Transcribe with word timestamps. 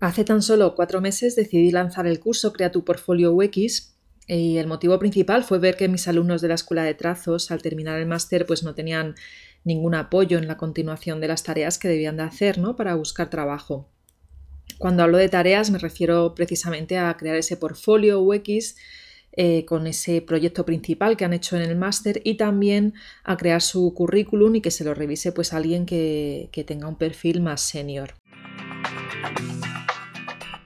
Hace 0.00 0.24
tan 0.24 0.40
solo 0.40 0.74
cuatro 0.74 1.02
meses 1.02 1.36
decidí 1.36 1.70
lanzar 1.70 2.06
el 2.06 2.20
curso 2.20 2.54
Crea 2.54 2.72
tu 2.72 2.84
portfolio 2.86 3.34
UX 3.34 3.94
y 4.26 4.56
el 4.56 4.66
motivo 4.66 4.98
principal 4.98 5.44
fue 5.44 5.58
ver 5.58 5.76
que 5.76 5.88
mis 5.88 6.08
alumnos 6.08 6.40
de 6.40 6.48
la 6.48 6.54
escuela 6.54 6.84
de 6.84 6.94
trazos 6.94 7.50
al 7.50 7.60
terminar 7.60 8.00
el 8.00 8.06
máster 8.06 8.46
pues 8.46 8.62
no 8.62 8.74
tenían 8.74 9.14
ningún 9.62 9.94
apoyo 9.94 10.38
en 10.38 10.48
la 10.48 10.56
continuación 10.56 11.20
de 11.20 11.28
las 11.28 11.42
tareas 11.42 11.78
que 11.78 11.88
debían 11.88 12.16
de 12.16 12.22
hacer 12.22 12.56
¿no? 12.56 12.76
para 12.76 12.94
buscar 12.94 13.28
trabajo. 13.28 13.90
Cuando 14.78 15.02
hablo 15.02 15.18
de 15.18 15.28
tareas 15.28 15.70
me 15.70 15.78
refiero 15.78 16.34
precisamente 16.34 16.96
a 16.96 17.14
crear 17.18 17.36
ese 17.36 17.58
portfolio 17.58 18.22
UX 18.22 18.76
eh, 19.32 19.66
con 19.66 19.86
ese 19.86 20.22
proyecto 20.22 20.64
principal 20.64 21.18
que 21.18 21.26
han 21.26 21.34
hecho 21.34 21.56
en 21.56 21.62
el 21.62 21.76
máster 21.76 22.22
y 22.24 22.38
también 22.38 22.94
a 23.22 23.36
crear 23.36 23.60
su 23.60 23.92
currículum 23.92 24.56
y 24.56 24.60
que 24.62 24.70
se 24.70 24.82
lo 24.82 24.94
revise 24.94 25.32
pues 25.32 25.52
alguien 25.52 25.84
que, 25.84 26.48
que 26.52 26.64
tenga 26.64 26.88
un 26.88 26.96
perfil 26.96 27.42
más 27.42 27.60
senior. 27.60 28.14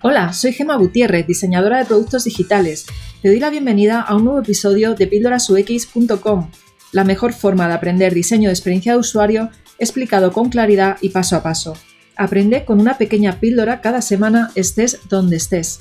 Hola, 0.06 0.34
soy 0.34 0.52
Gema 0.52 0.76
Gutiérrez, 0.76 1.26
diseñadora 1.26 1.78
de 1.78 1.86
productos 1.86 2.24
digitales. 2.24 2.84
Te 3.22 3.28
doy 3.28 3.40
la 3.40 3.48
bienvenida 3.48 4.02
a 4.02 4.14
un 4.14 4.24
nuevo 4.24 4.40
episodio 4.40 4.94
de 4.94 5.06
píldorasux.com, 5.06 6.50
la 6.92 7.04
mejor 7.04 7.32
forma 7.32 7.66
de 7.68 7.72
aprender 7.72 8.12
diseño 8.12 8.50
de 8.50 8.52
experiencia 8.52 8.92
de 8.92 8.98
usuario 8.98 9.48
explicado 9.78 10.30
con 10.30 10.50
claridad 10.50 10.98
y 11.00 11.08
paso 11.08 11.36
a 11.36 11.42
paso. 11.42 11.72
Aprende 12.16 12.66
con 12.66 12.82
una 12.82 12.98
pequeña 12.98 13.40
píldora 13.40 13.80
cada 13.80 14.02
semana 14.02 14.50
estés 14.56 15.00
donde 15.08 15.36
estés. 15.36 15.80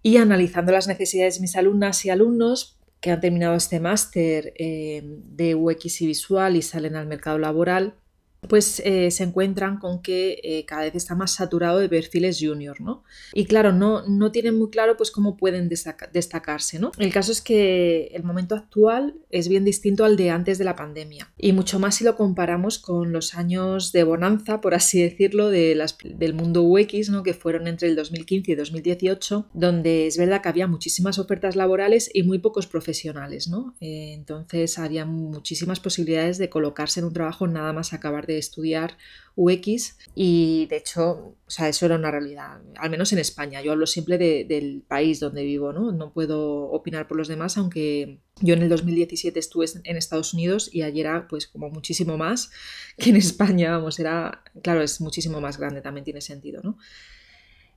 Y 0.00 0.18
analizando 0.18 0.70
las 0.70 0.86
necesidades 0.86 1.34
de 1.34 1.40
mis 1.40 1.56
alumnas 1.56 2.04
y 2.04 2.10
alumnos, 2.10 2.79
que 3.00 3.10
han 3.10 3.20
terminado 3.20 3.54
este 3.54 3.80
máster 3.80 4.52
eh, 4.56 5.02
de 5.04 5.54
UX 5.54 6.02
y 6.02 6.06
visual 6.06 6.56
y 6.56 6.62
salen 6.62 6.96
al 6.96 7.06
mercado 7.06 7.38
laboral, 7.38 7.99
pues 8.48 8.80
eh, 8.84 9.10
se 9.10 9.24
encuentran 9.24 9.78
con 9.78 10.02
que 10.02 10.40
eh, 10.42 10.64
cada 10.66 10.82
vez 10.82 10.94
está 10.94 11.14
más 11.14 11.32
saturado 11.32 11.78
de 11.78 11.88
perfiles 11.88 12.38
junior, 12.40 12.80
¿no? 12.80 13.02
Y 13.32 13.44
claro, 13.44 13.72
no, 13.72 14.06
no 14.06 14.32
tienen 14.32 14.58
muy 14.58 14.70
claro 14.70 14.96
pues 14.96 15.10
cómo 15.10 15.36
pueden 15.36 15.68
destacarse, 15.68 16.78
¿no? 16.78 16.92
El 16.98 17.12
caso 17.12 17.32
es 17.32 17.40
que 17.42 18.10
el 18.12 18.22
momento 18.22 18.54
actual 18.54 19.14
es 19.30 19.48
bien 19.48 19.64
distinto 19.64 20.04
al 20.04 20.16
de 20.16 20.30
antes 20.30 20.58
de 20.58 20.64
la 20.64 20.76
pandemia 20.76 21.30
y 21.38 21.52
mucho 21.52 21.78
más 21.78 21.96
si 21.96 22.04
lo 22.04 22.16
comparamos 22.16 22.78
con 22.78 23.12
los 23.12 23.34
años 23.34 23.92
de 23.92 24.04
bonanza, 24.04 24.60
por 24.60 24.74
así 24.74 25.02
decirlo, 25.02 25.50
del 25.50 26.34
mundo 26.34 26.62
UX, 26.62 27.10
¿no? 27.10 27.22
Que 27.22 27.34
fueron 27.34 27.66
entre 27.66 27.88
el 27.88 27.96
2015 27.96 28.52
y 28.52 28.54
2018, 28.54 29.46
donde 29.52 30.06
es 30.06 30.16
verdad 30.16 30.42
que 30.42 30.48
había 30.48 30.66
muchísimas 30.66 31.18
ofertas 31.18 31.56
laborales 31.56 32.10
y 32.12 32.22
muy 32.22 32.38
pocos 32.38 32.66
profesionales, 32.66 33.48
¿no? 33.48 33.74
Eh, 33.80 34.12
entonces 34.14 34.78
había 34.78 35.04
muchísimas 35.04 35.80
posibilidades 35.80 36.38
de 36.38 36.48
colocarse 36.48 37.00
en 37.00 37.06
un 37.06 37.12
trabajo 37.12 37.46
nada 37.46 37.72
más 37.72 37.92
acabar 37.92 38.26
de 38.26 38.29
estudiar 38.38 38.96
UX 39.36 39.96
y 40.14 40.66
de 40.66 40.76
hecho, 40.76 41.36
o 41.46 41.50
sea, 41.50 41.68
eso 41.68 41.86
era 41.86 41.96
una 41.96 42.10
realidad, 42.10 42.60
al 42.76 42.90
menos 42.90 43.12
en 43.12 43.18
España. 43.18 43.62
Yo 43.62 43.72
hablo 43.72 43.86
siempre 43.86 44.18
del 44.18 44.82
país 44.86 45.20
donde 45.20 45.44
vivo, 45.44 45.72
¿no? 45.72 45.92
No 45.92 46.12
puedo 46.12 46.70
opinar 46.70 47.08
por 47.08 47.16
los 47.16 47.28
demás, 47.28 47.56
aunque 47.56 48.20
yo 48.40 48.54
en 48.54 48.62
el 48.62 48.68
2017 48.68 49.38
estuve 49.38 49.66
en 49.84 49.96
Estados 49.96 50.34
Unidos 50.34 50.68
y 50.72 50.82
allí 50.82 51.00
era 51.00 51.26
pues 51.28 51.46
como 51.46 51.70
muchísimo 51.70 52.18
más 52.18 52.50
que 52.98 53.10
en 53.10 53.16
España, 53.16 53.72
vamos, 53.72 53.98
era, 53.98 54.42
claro, 54.62 54.82
es 54.82 55.00
muchísimo 55.00 55.40
más 55.40 55.58
grande, 55.58 55.80
también 55.80 56.04
tiene 56.04 56.20
sentido, 56.20 56.60
¿no? 56.62 56.76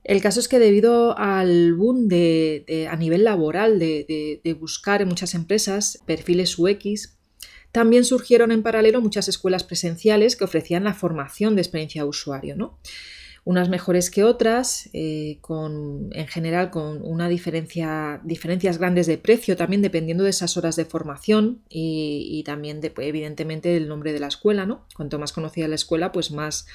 El 0.04 0.20
caso 0.20 0.38
es 0.38 0.48
que 0.48 0.58
debido 0.58 1.16
al 1.16 1.72
boom 1.74 2.08
de, 2.08 2.86
a 2.90 2.96
nivel 2.96 3.24
laboral 3.24 3.78
de, 3.78 4.40
de, 4.44 4.52
buscar 4.52 5.00
en 5.00 5.08
muchas 5.08 5.34
empresas 5.34 5.98
perfiles 6.04 6.58
UX, 6.58 7.16
también 7.74 8.04
surgieron 8.04 8.52
en 8.52 8.62
paralelo 8.62 9.00
muchas 9.00 9.26
escuelas 9.26 9.64
presenciales 9.64 10.36
que 10.36 10.44
ofrecían 10.44 10.84
la 10.84 10.94
formación 10.94 11.56
de 11.56 11.62
experiencia 11.62 12.04
de 12.04 12.08
usuario, 12.08 12.54
¿no? 12.54 12.78
unas 13.42 13.68
mejores 13.68 14.12
que 14.12 14.22
otras, 14.22 14.88
eh, 14.92 15.38
con, 15.40 16.08
en 16.12 16.28
general 16.28 16.70
con 16.70 17.02
una 17.02 17.28
diferencia, 17.28 18.20
diferencias 18.22 18.78
grandes 18.78 19.08
de 19.08 19.18
precio, 19.18 19.56
también 19.56 19.82
dependiendo 19.82 20.22
de 20.22 20.30
esas 20.30 20.56
horas 20.56 20.76
de 20.76 20.84
formación 20.84 21.62
y, 21.68 22.44
también 22.46 22.80
de, 22.80 22.92
pues, 22.92 23.08
evidentemente 23.08 23.70
del 23.70 23.88
nombre 23.88 24.12
de 24.12 24.20
la 24.20 24.28
escuela. 24.28 24.66
¿no? 24.66 24.86
Cuanto 24.94 25.18
más 25.18 25.32
conocida 25.32 25.66
la 25.66 25.74
escuela, 25.74 26.12
pues 26.12 26.30
más, 26.30 26.66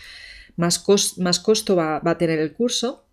más, 0.57 0.83
más 1.17 1.39
costo 1.39 1.77
va, 1.77 2.01
a 2.03 2.17
tener 2.17 2.39
el 2.39 2.51
curso. 2.51 3.05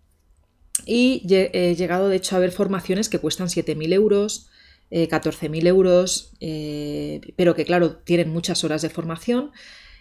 Y 0.85 1.23
he 1.33 1.73
llegado 1.73 2.09
de 2.09 2.17
hecho 2.17 2.35
a 2.35 2.39
ver 2.39 2.51
formaciones 2.51 3.07
que 3.07 3.19
cuestan 3.19 3.47
7.000 3.47 3.93
euros, 3.93 4.49
14.000 4.91 5.65
eh, 5.65 5.67
euros, 5.67 6.33
eh, 6.39 7.21
pero 7.35 7.55
que 7.55 7.65
claro, 7.65 7.97
tienen 7.97 8.29
muchas 8.29 8.63
horas 8.63 8.81
de 8.81 8.89
formación 8.89 9.51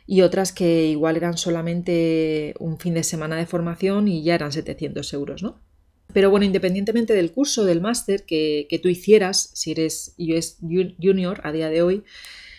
y 0.06 0.22
otras 0.22 0.52
que 0.52 0.86
igual 0.86 1.16
eran 1.16 1.36
solamente 1.36 2.54
un 2.60 2.78
fin 2.78 2.94
de 2.94 3.02
semana 3.02 3.36
de 3.36 3.46
formación 3.46 4.06
y 4.06 4.22
ya 4.22 4.36
eran 4.36 4.52
700 4.52 5.12
euros, 5.14 5.42
¿no? 5.42 5.60
Pero 6.12 6.30
bueno, 6.30 6.46
independientemente 6.46 7.12
del 7.12 7.32
curso, 7.32 7.64
del 7.64 7.80
máster 7.80 8.24
que, 8.24 8.80
tú 8.80 8.88
hicieras, 8.88 9.50
si 9.54 9.72
eres 9.72 10.14
Junior 10.18 11.40
a 11.42 11.52
día 11.52 11.68
de 11.68 11.82
hoy, 11.82 12.04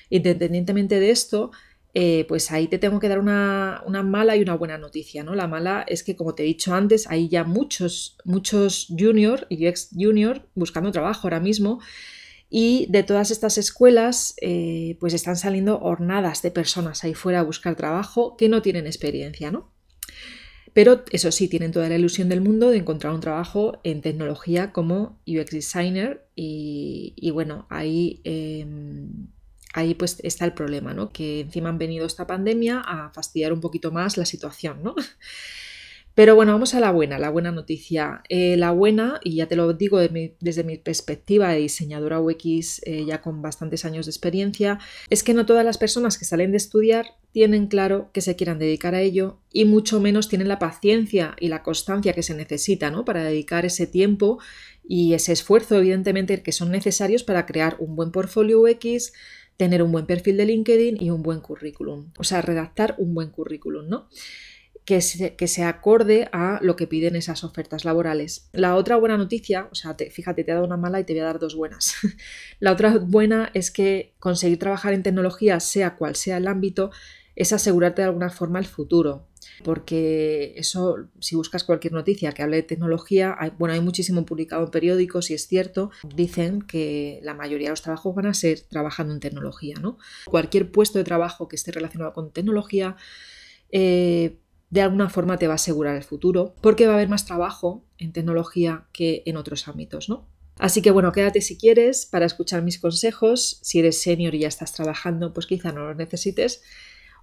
independientemente 0.10 1.00
de 1.00 1.10
esto, 1.10 1.52
eh, 1.94 2.26
pues 2.28 2.52
ahí 2.52 2.68
te 2.68 2.78
tengo 2.78 3.00
que 3.00 3.08
dar 3.08 3.20
una, 3.20 3.82
una, 3.88 4.04
mala 4.04 4.36
y 4.36 4.42
una 4.42 4.54
buena 4.54 4.78
noticia, 4.78 5.24
¿no? 5.24 5.34
La 5.34 5.48
mala 5.48 5.86
es 5.88 6.04
que, 6.04 6.16
como 6.16 6.36
te 6.36 6.44
he 6.44 6.46
dicho 6.46 6.76
antes, 6.76 7.08
hay 7.08 7.30
ya 7.30 7.46
muchos, 7.46 8.18
muchos 8.26 8.88
junior 8.90 9.48
y 9.50 9.66
ex 9.66 9.90
junior 9.98 10.46
buscando 10.54 10.92
trabajo 10.92 11.22
ahora 11.24 11.40
mismo 11.40 11.80
y 12.50 12.88
de 12.90 13.04
todas 13.04 13.32
estas 13.32 13.58
escuelas, 13.58 14.36
eh, 14.42 14.98
pues 15.00 15.14
están 15.14 15.36
saliendo 15.36 15.80
hornadas 15.80 16.42
de 16.42 16.52
personas 16.52 17.04
ahí 17.04 17.14
fuera 17.14 17.40
a 17.40 17.44
buscar 17.44 17.76
trabajo 17.76 18.38
que 18.38 18.48
no 18.48 18.62
tienen 18.62 18.88
experiencia, 18.88 19.52
¿no? 19.52 19.74
Pero 20.74 21.04
eso 21.12 21.32
sí, 21.32 21.48
tienen 21.48 21.72
toda 21.72 21.90
la 21.90 21.96
ilusión 21.96 22.30
del 22.30 22.40
mundo 22.40 22.70
de 22.70 22.78
encontrar 22.78 23.12
un 23.14 23.20
trabajo 23.20 23.80
en 23.84 24.02
tecnología 24.02 24.72
como 24.72 25.20
UX 25.26 25.50
designer 25.50 26.28
y, 26.36 27.32
bueno, 27.34 27.66
ahí, 27.70 28.22
em, 28.24 29.28
ahí 29.74 29.96
pues 29.96 30.20
está 30.24 30.46
el 30.46 30.54
problema, 30.54 30.94
¿no? 30.94 31.10
Que 31.10 31.40
encima 31.40 31.70
han 31.70 31.80
venido 31.80 32.06
esta 32.06 32.28
pandemia 32.28 32.80
a 32.80 33.10
fastidiar 33.10 33.54
un 33.54 33.60
poquito 33.60 33.92
más 33.92 34.18
la 34.18 34.26
situación, 34.26 34.84
¿no? 34.84 34.96
Pero 36.18 36.34
bueno, 36.34 36.52
vamos 36.52 36.74
a 36.74 36.80
la 36.80 36.90
buena, 36.90 37.20
la 37.20 37.30
buena 37.30 37.52
noticia. 37.52 38.24
Eh, 38.28 38.58
la 38.58 38.72
buena, 38.72 39.20
y 39.24 39.36
ya 39.36 39.46
te 39.48 39.56
lo 39.56 39.72
digo 39.74 40.00
desde 40.00 40.64
mi 40.64 40.78
perspectiva 40.78 41.50
de 41.50 41.60
diseñadora 41.60 42.20
UX 42.20 42.82
eh, 42.88 43.06
ya 43.06 43.22
con 43.22 43.44
bastantes 43.44 43.86
años 43.86 44.08
de 44.08 44.10
experiencia, 44.10 44.80
es 45.12 45.24
que 45.24 45.36
no 45.36 45.46
todas 45.46 45.64
las 45.64 45.78
personas 45.78 46.18
que 46.18 46.26
salen 46.26 46.50
de 46.50 46.58
estudiar 46.58 47.06
tienen 47.34 47.68
claro 47.68 48.10
que 48.14 48.22
se 48.22 48.36
quieran 48.36 48.58
dedicar 48.58 48.96
a 48.96 49.02
ello 49.02 49.42
y 49.54 49.66
mucho 49.66 50.00
menos 50.00 50.28
tienen 50.28 50.48
la 50.48 50.58
paciencia 50.58 51.36
y 51.40 51.50
la 51.50 51.62
constancia 51.62 52.14
que 52.14 52.24
se 52.24 52.34
necesita 52.34 52.90
¿no? 52.90 53.06
para 53.06 53.24
dedicar 53.24 53.68
ese 53.68 53.86
tiempo 53.86 54.40
y 54.84 55.14
ese 55.14 55.34
esfuerzo, 55.34 55.78
evidentemente, 55.78 56.42
que 56.42 56.52
son 56.52 56.72
necesarios 56.72 57.24
para 57.24 57.46
crear 57.46 57.76
un 57.78 57.96
buen 57.96 58.10
portfolio 58.10 58.60
UX, 58.62 59.14
tener 59.56 59.84
un 59.84 59.92
buen 59.92 60.08
perfil 60.08 60.38
de 60.38 60.48
LinkedIn 60.48 60.98
y 61.00 61.12
un 61.12 61.22
buen 61.22 61.42
currículum. 61.42 62.12
O 62.18 62.24
sea, 62.24 62.42
redactar 62.42 62.96
un 62.98 63.14
buen 63.14 63.30
currículum, 63.30 63.88
¿no? 63.88 64.10
Que 64.88 65.02
se, 65.02 65.64
acorde 65.66 66.30
a 66.32 66.60
lo 66.62 66.78
que 66.78 66.88
piden 66.88 67.18
esas 67.18 67.44
ofertas 67.44 67.84
laborales. 67.84 68.48
La 68.54 68.76
otra 68.76 68.96
buena 68.96 69.18
noticia, 69.18 69.68
o 69.70 69.76
sea, 69.76 69.98
fíjate, 69.98 70.46
te 70.46 70.52
he 70.52 70.54
dado 70.54 70.66
una 70.66 70.78
mala 70.78 71.02
y 71.02 71.04
te 71.04 71.12
voy 71.12 71.20
a 71.20 71.26
dar 71.26 71.40
dos 71.40 71.56
buenas. 71.56 71.96
la 72.62 72.72
otra 72.72 72.98
buena 72.98 73.52
es 73.54 73.70
que 73.70 74.16
conseguir 74.18 74.60
trabajar 74.60 74.94
en 74.94 75.04
tecnología, 75.04 75.60
sea 75.60 75.98
cual 75.98 76.16
sea 76.16 76.38
el 76.38 76.48
ámbito, 76.48 76.92
es 77.36 77.52
asegurarte 77.52 78.02
de 78.02 78.08
alguna 78.08 78.30
forma 78.30 78.60
el 78.60 78.66
futuro. 78.66 79.28
Porque 79.62 80.54
eso, 80.56 81.10
si 81.20 81.36
buscas 81.36 81.66
cualquier 81.66 81.92
noticia 81.92 82.32
que 82.32 82.44
hable 82.44 82.56
de 82.56 82.64
tecnología, 82.64 83.36
bueno, 83.60 83.74
hay 83.74 83.82
muchísimo 83.82 84.26
publicado 84.26 84.64
en 84.64 84.72
periódicos 84.72 85.32
y 85.32 85.34
es 85.34 85.48
cierto, 85.48 85.92
dicen 86.16 86.62
que 86.62 87.20
la 87.24 87.34
mayoría 87.34 87.68
de 87.68 87.72
los 87.72 87.82
trabajos 87.82 88.16
van 88.16 88.28
a 88.28 88.34
ser 88.34 88.62
trabajando 88.62 89.14
en 89.14 89.20
tecnología, 89.20 89.76
¿no? 89.82 89.98
Cualquier 90.28 90.72
puesto 90.72 90.98
de 90.98 91.04
trabajo 91.04 91.50
que 91.50 91.58
esté 91.58 91.74
relacionado 91.74 92.14
con 92.14 92.32
tecnología, 92.32 92.96
eh, 93.70 94.38
de 94.70 94.82
alguna 94.82 95.10
forma 95.10 95.38
te 95.38 95.48
va 95.48 95.54
a 95.54 95.56
asegurar 95.56 95.96
el 95.96 96.04
futuro, 96.04 96.56
porque 96.62 96.88
va 96.88 96.94
a 96.94 96.96
haber 96.96 97.10
más 97.10 97.26
trabajo 97.26 97.86
en 97.98 98.12
tecnología 98.12 98.88
que 98.94 99.24
en 99.26 99.38
otros 99.38 99.68
ámbitos, 99.68 100.10
¿no? 100.10 100.28
Así 100.60 100.82
que 100.82 100.92
bueno, 100.92 101.12
quédate 101.12 101.42
si 101.42 101.58
quieres 101.58 102.06
para 102.06 102.26
escuchar 102.26 102.64
mis 102.64 102.80
consejos. 102.80 103.60
Si 103.62 103.80
eres 103.80 104.02
senior 104.02 104.34
y 104.34 104.40
ya 104.40 104.48
estás 104.48 104.74
trabajando, 104.74 105.34
pues 105.34 105.46
quizá 105.46 105.72
no 105.72 105.86
los 105.88 105.96
necesites. 105.96 106.64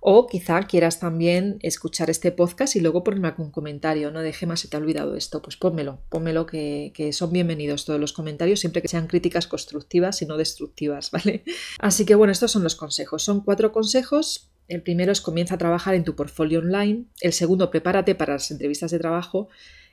O 0.07 0.27
quizá 0.27 0.63
quieras 0.65 1.01
también 1.01 1.59
escuchar 1.63 2.11
este 2.11 2.31
podcast 2.31 2.77
y 2.77 2.81
luego 2.81 3.03
ponerme 3.03 3.29
algún 3.29 3.51
comentario. 3.51 4.11
No 4.11 4.21
deje 4.21 4.47
más 4.47 4.61
si 4.61 4.69
te 4.69 4.77
ha 4.77 4.81
olvidado 4.81 5.17
esto. 5.17 5.41
Pues 5.41 5.57
pónmelo, 5.57 6.01
pónmelo 6.11 6.47
que, 6.47 6.93
que, 6.95 7.13
son 7.13 7.33
bienvenidos 7.33 7.87
todos 7.87 7.99
los 7.99 8.13
comentarios, 8.13 8.61
siempre 8.61 8.83
que 8.83 8.89
sean 8.89 9.07
críticas 9.07 9.47
constructivas 9.47 10.21
y 10.21 10.27
no 10.27 10.37
destructivas, 10.37 11.11
¿vale? 11.13 11.43
Así 11.79 12.05
que 12.05 12.15
bueno, 12.15 12.33
estos 12.33 12.53
son 12.53 12.63
los 12.63 12.77
consejos. 12.77 13.23
Son 13.23 13.41
cuatro 13.41 13.73
consejos 13.73 14.54
el 14.69 14.83
primero 14.83 15.13
es 15.13 15.21
comienza 15.21 15.55
a 15.55 15.59
trabajar 15.59 15.95
en 15.95 16.05
tu 16.05 16.15
portfolio 16.17 16.61
online. 16.61 17.05
El 17.21 17.33
segundo, 17.33 17.71
prepárate 17.71 18.15
para 18.15 18.35
las 18.35 18.51
entrevistas 18.51 18.91
de 18.91 18.99
trabajo. 18.99 19.49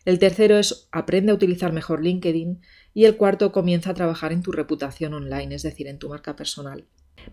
El 0.06 0.20
tercero 0.20 0.58
es 0.58 0.88
aprende 0.92 1.32
a 1.32 1.36
utilizar 1.36 1.74
mejor 1.74 2.04
LinkedIn. 2.04 2.62
Y 2.94 3.06
el 3.06 3.18
cuarto, 3.18 3.52
comienza 3.52 3.92
a 3.92 3.94
trabajar 3.94 4.32
en 4.32 4.42
tu 4.42 4.52
reputación 4.52 5.14
online, 5.14 5.56
es 5.56 5.64
decir, 5.64 5.88
en 5.88 6.00
tu 6.00 6.10
marca 6.10 6.36
personal. 6.36 6.86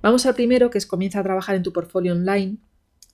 Vamos 0.02 0.26
al 0.26 0.34
primero, 0.34 0.70
que 0.70 0.78
es 0.78 0.86
comienza 0.86 1.20
a 1.20 1.22
trabajar 1.22 1.56
en 1.56 1.62
tu 1.62 1.72
portfolio 1.72 2.12
online. 2.12 2.58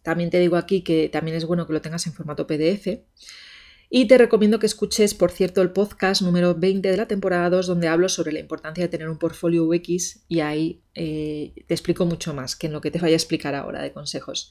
También 0.02 0.30
te 0.30 0.38
digo 0.38 0.56
aquí 0.56 0.82
que 0.82 1.08
también 1.08 1.36
es 1.36 1.46
bueno 1.46 1.66
que 1.66 1.72
lo 1.72 1.80
tengas 1.80 2.06
en 2.06 2.12
formato 2.12 2.46
PDF. 2.46 3.00
Y 3.96 4.06
te 4.06 4.18
recomiendo 4.18 4.58
que 4.58 4.66
escuches, 4.66 5.14
por 5.14 5.30
cierto, 5.30 5.62
el 5.62 5.70
podcast 5.70 6.20
número 6.20 6.56
20 6.56 6.90
de 6.90 6.96
la 6.96 7.06
temporada 7.06 7.48
2, 7.48 7.68
donde 7.68 7.86
hablo 7.86 8.08
sobre 8.08 8.32
la 8.32 8.40
importancia 8.40 8.82
de 8.82 8.88
tener 8.88 9.08
un 9.08 9.18
portfolio 9.18 9.62
UX 9.66 10.24
y 10.26 10.40
ahí 10.40 10.82
eh, 10.96 11.52
te 11.68 11.74
explico 11.74 12.04
mucho 12.04 12.34
más 12.34 12.56
que 12.56 12.66
en 12.66 12.72
lo 12.72 12.80
que 12.80 12.90
te 12.90 12.98
vaya 12.98 13.14
a 13.14 13.16
explicar 13.16 13.54
ahora 13.54 13.80
de 13.82 13.92
consejos. 13.92 14.50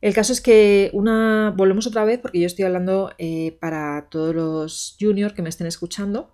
El 0.00 0.14
caso 0.14 0.32
es 0.32 0.40
que 0.40 0.88
una. 0.92 1.52
Volvemos 1.56 1.88
otra 1.88 2.04
vez 2.04 2.20
porque 2.20 2.38
yo 2.38 2.46
estoy 2.46 2.64
hablando 2.64 3.10
eh, 3.18 3.58
para 3.60 4.06
todos 4.08 4.32
los 4.32 4.96
juniors 5.00 5.34
que 5.34 5.42
me 5.42 5.48
estén 5.48 5.66
escuchando. 5.66 6.32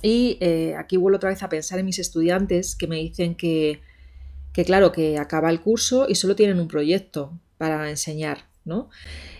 Y 0.00 0.38
eh, 0.40 0.76
aquí 0.78 0.96
vuelvo 0.96 1.16
otra 1.16 1.30
vez 1.30 1.42
a 1.42 1.48
pensar 1.48 1.80
en 1.80 1.86
mis 1.86 1.98
estudiantes 1.98 2.76
que 2.76 2.86
me 2.86 2.98
dicen 2.98 3.34
que, 3.34 3.80
que, 4.52 4.64
claro, 4.64 4.92
que 4.92 5.18
acaba 5.18 5.50
el 5.50 5.60
curso 5.60 6.06
y 6.08 6.14
solo 6.14 6.36
tienen 6.36 6.60
un 6.60 6.68
proyecto 6.68 7.36
para 7.58 7.90
enseñar, 7.90 8.51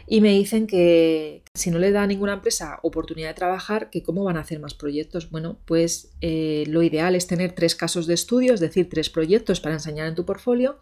Y 0.06 0.20
me 0.20 0.30
dicen 0.32 0.66
que 0.66 1.42
si 1.54 1.70
no 1.70 1.78
le 1.78 1.90
da 1.90 2.02
a 2.02 2.06
ninguna 2.06 2.34
empresa 2.34 2.78
oportunidad 2.82 3.28
de 3.28 3.34
trabajar, 3.34 3.90
que 3.90 4.02
cómo 4.02 4.24
van 4.24 4.36
a 4.36 4.40
hacer 4.40 4.58
más 4.60 4.74
proyectos. 4.74 5.30
Bueno, 5.30 5.58
pues 5.64 6.12
eh, 6.20 6.64
lo 6.68 6.82
ideal 6.82 7.14
es 7.14 7.26
tener 7.26 7.52
tres 7.52 7.74
casos 7.74 8.06
de 8.06 8.14
estudio, 8.14 8.54
es 8.54 8.60
decir, 8.60 8.88
tres 8.88 9.10
proyectos 9.10 9.60
para 9.60 9.74
enseñar 9.74 10.08
en 10.08 10.14
tu 10.14 10.24
portfolio. 10.24 10.78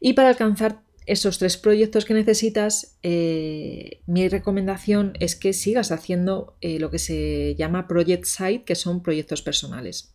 Y 0.00 0.14
para 0.14 0.28
alcanzar 0.28 0.82
esos 1.06 1.38
tres 1.38 1.56
proyectos 1.56 2.04
que 2.04 2.14
necesitas, 2.14 2.98
eh, 3.02 4.00
mi 4.06 4.28
recomendación 4.28 5.12
es 5.20 5.36
que 5.36 5.52
sigas 5.52 5.92
haciendo 5.92 6.56
eh, 6.60 6.80
lo 6.80 6.90
que 6.90 6.98
se 6.98 7.54
llama 7.56 7.86
Project 7.86 8.24
Site, 8.24 8.64
que 8.64 8.74
son 8.74 9.02
proyectos 9.02 9.42
personales. 9.42 10.14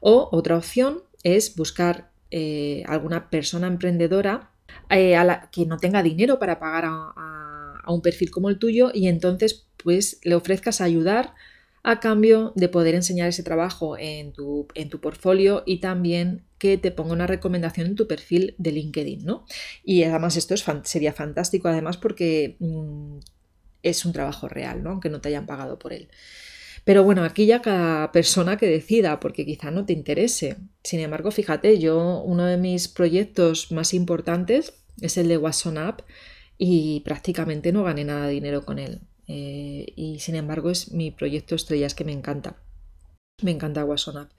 O 0.00 0.28
otra 0.32 0.56
opción 0.56 1.02
es 1.22 1.54
buscar 1.54 2.10
alguna 2.86 3.28
persona 3.28 3.66
emprendedora 3.66 4.51
a 4.88 5.24
la, 5.24 5.50
que 5.50 5.66
no 5.66 5.78
tenga 5.78 6.02
dinero 6.02 6.38
para 6.38 6.58
pagar 6.58 6.84
a 6.86 7.62
a 7.82 7.92
un 7.92 8.02
perfil 8.02 8.30
como 8.30 8.48
el 8.48 8.58
tuyo 8.58 8.90
y 8.92 9.08
entonces 9.08 9.66
pues 9.82 10.20
le 10.22 10.34
ofrezcas 10.34 10.80
ayudar 10.80 11.34
a 11.82 11.98
cambio 11.98 12.52
de 12.54 12.68
poder 12.68 12.94
enseñar 12.94 13.28
ese 13.28 13.42
trabajo 13.42 13.98
en 13.98 14.32
tu, 14.32 14.68
en 14.74 14.88
tu 14.88 15.00
portfolio 15.00 15.64
y 15.66 15.80
también 15.80 16.44
que 16.58 16.78
te 16.78 16.92
ponga 16.92 17.12
una 17.12 17.26
recomendación 17.26 17.88
en 17.88 17.96
tu 17.96 18.06
perfil 18.06 18.54
de 18.58 18.70
LinkedIn, 18.70 19.24
¿no? 19.24 19.44
Y 19.82 20.04
además 20.04 20.36
esto 20.36 20.54
es, 20.54 20.64
sería 20.84 21.12
fantástico 21.12 21.66
además 21.66 21.96
porque 21.96 22.56
mm, 22.60 23.18
es 23.82 24.04
un 24.04 24.12
trabajo 24.12 24.48
real, 24.48 24.84
¿no? 24.84 24.90
Aunque 24.90 25.10
no 25.10 25.20
te 25.20 25.30
hayan 25.30 25.46
pagado 25.46 25.80
por 25.80 25.92
él. 25.92 26.08
Pero 26.84 27.04
bueno, 27.04 27.22
aquí 27.24 27.46
ya 27.46 27.62
cada 27.62 28.10
persona 28.12 28.56
que 28.56 28.66
decida, 28.66 29.20
porque 29.20 29.46
quizá 29.46 29.70
no 29.70 29.84
te 29.86 29.92
interese. 29.92 30.56
Sin 30.82 31.00
embargo, 31.00 31.30
fíjate, 31.30 31.78
yo 31.78 32.22
uno 32.22 32.44
de 32.44 32.56
mis 32.56 32.88
proyectos 32.88 33.70
más 33.70 33.94
importantes 33.94 34.74
es 35.00 35.16
el 35.16 35.28
de 35.28 35.38
Wasson 35.38 35.78
App, 35.78 36.02
y 36.64 37.00
prácticamente 37.00 37.72
no 37.72 37.82
gané 37.82 38.04
nada 38.04 38.28
de 38.28 38.34
dinero 38.34 38.64
con 38.64 38.78
él. 38.78 39.00
Eh, 39.26 39.86
y 39.96 40.20
sin 40.20 40.36
embargo 40.36 40.70
es 40.70 40.92
mi 40.92 41.10
proyecto 41.10 41.56
estrella, 41.56 41.88
es 41.88 41.94
que 41.96 42.04
me 42.04 42.12
encanta. 42.12 42.54
Me 43.42 43.50
encanta 43.50 43.84
WhatsApp. 43.84 44.30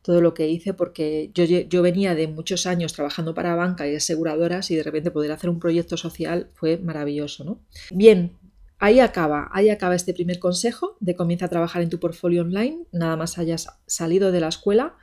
Todo 0.00 0.20
lo 0.20 0.34
que 0.34 0.48
hice 0.48 0.72
porque 0.72 1.32
yo, 1.34 1.44
yo 1.44 1.82
venía 1.82 2.14
de 2.14 2.28
muchos 2.28 2.66
años 2.66 2.92
trabajando 2.92 3.34
para 3.34 3.56
banca 3.56 3.88
y 3.88 3.96
aseguradoras 3.96 4.70
y 4.70 4.76
de 4.76 4.84
repente 4.84 5.10
poder 5.10 5.32
hacer 5.32 5.50
un 5.50 5.58
proyecto 5.58 5.96
social 5.96 6.48
fue 6.54 6.76
maravilloso. 6.76 7.42
¿no? 7.42 7.58
Bien, 7.90 8.36
ahí 8.84 9.00
acaba, 9.00 9.48
ahí 9.52 9.70
acaba 9.70 9.94
este 9.94 10.12
primer 10.12 10.38
consejo 10.38 10.98
de 11.00 11.16
comienza 11.16 11.46
a 11.46 11.48
trabajar 11.48 11.80
en 11.80 11.88
tu 11.88 11.98
portfolio 11.98 12.42
online, 12.42 12.84
nada 12.92 13.16
más 13.16 13.38
hayas 13.38 13.66
salido 13.86 14.30
de 14.30 14.40
la 14.40 14.48
escuela. 14.48 14.96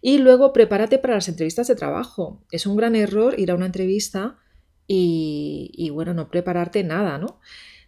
Y 0.00 0.18
luego 0.18 0.52
prepárate 0.52 0.98
para 0.98 1.14
las 1.14 1.28
entrevistas 1.28 1.66
de 1.66 1.74
trabajo. 1.74 2.44
Es 2.52 2.64
un 2.64 2.76
gran 2.76 2.94
error 2.94 3.34
ir 3.36 3.50
a 3.50 3.56
una 3.56 3.66
entrevista 3.66 4.38
y, 4.86 5.90
bueno, 5.92 6.14
no 6.14 6.30
prepararte 6.30 6.84
nada, 6.84 7.18
¿no? 7.18 7.40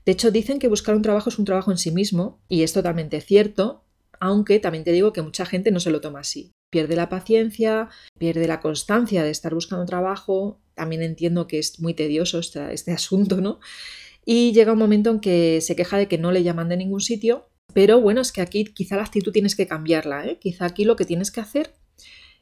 De 0.04 0.12
hecho, 0.12 0.32
dicen 0.32 0.58
que 0.58 0.66
buscar 0.66 0.96
un 0.96 1.02
trabajo 1.02 1.28
es 1.28 1.38
un 1.38 1.44
trabajo 1.44 1.70
en 1.70 1.78
sí 1.78 1.92
mismo 1.92 2.40
y 2.48 2.62
es 2.62 2.72
totalmente 2.72 3.20
cierto, 3.20 3.84
aunque 4.18 4.58
también 4.58 4.82
te 4.82 4.92
digo 4.92 5.12
que 5.12 5.22
mucha 5.22 5.46
gente 5.46 5.70
no 5.70 5.78
se 5.78 5.90
lo 5.90 6.00
toma 6.00 6.20
así. 6.20 6.52
Pierde 6.70 6.96
la 6.96 7.08
paciencia, 7.08 7.88
pierde 8.18 8.48
la 8.48 8.60
constancia 8.60 9.22
de 9.22 9.30
estar 9.30 9.54
buscando 9.54 9.84
trabajo, 9.84 10.60
también 10.74 11.02
entiendo 11.02 11.46
que 11.46 11.60
es 11.60 11.78
muy 11.78 11.94
tedioso 11.94 12.40
este, 12.40 12.72
este 12.72 12.92
asunto, 12.92 13.40
¿no? 13.40 13.60
Y 14.26 14.52
llega 14.52 14.72
un 14.72 14.78
momento 14.78 15.10
en 15.10 15.20
que 15.20 15.60
se 15.62 15.76
queja 15.76 15.96
de 15.96 16.08
que 16.08 16.18
no 16.18 16.32
le 16.32 16.42
llaman 16.42 16.68
de 16.68 16.76
ningún 16.76 17.00
sitio, 17.00 17.48
pero 17.72 18.00
bueno, 18.00 18.20
es 18.20 18.32
que 18.32 18.42
aquí 18.42 18.64
quizá 18.64 18.96
la 18.96 19.04
actitud 19.04 19.32
tienes 19.32 19.56
que 19.56 19.66
cambiarla, 19.66 20.26
¿eh? 20.26 20.38
Quizá 20.38 20.66
aquí 20.66 20.84
lo 20.84 20.96
que 20.96 21.04
tienes 21.04 21.30
que 21.30 21.40
hacer 21.40 21.74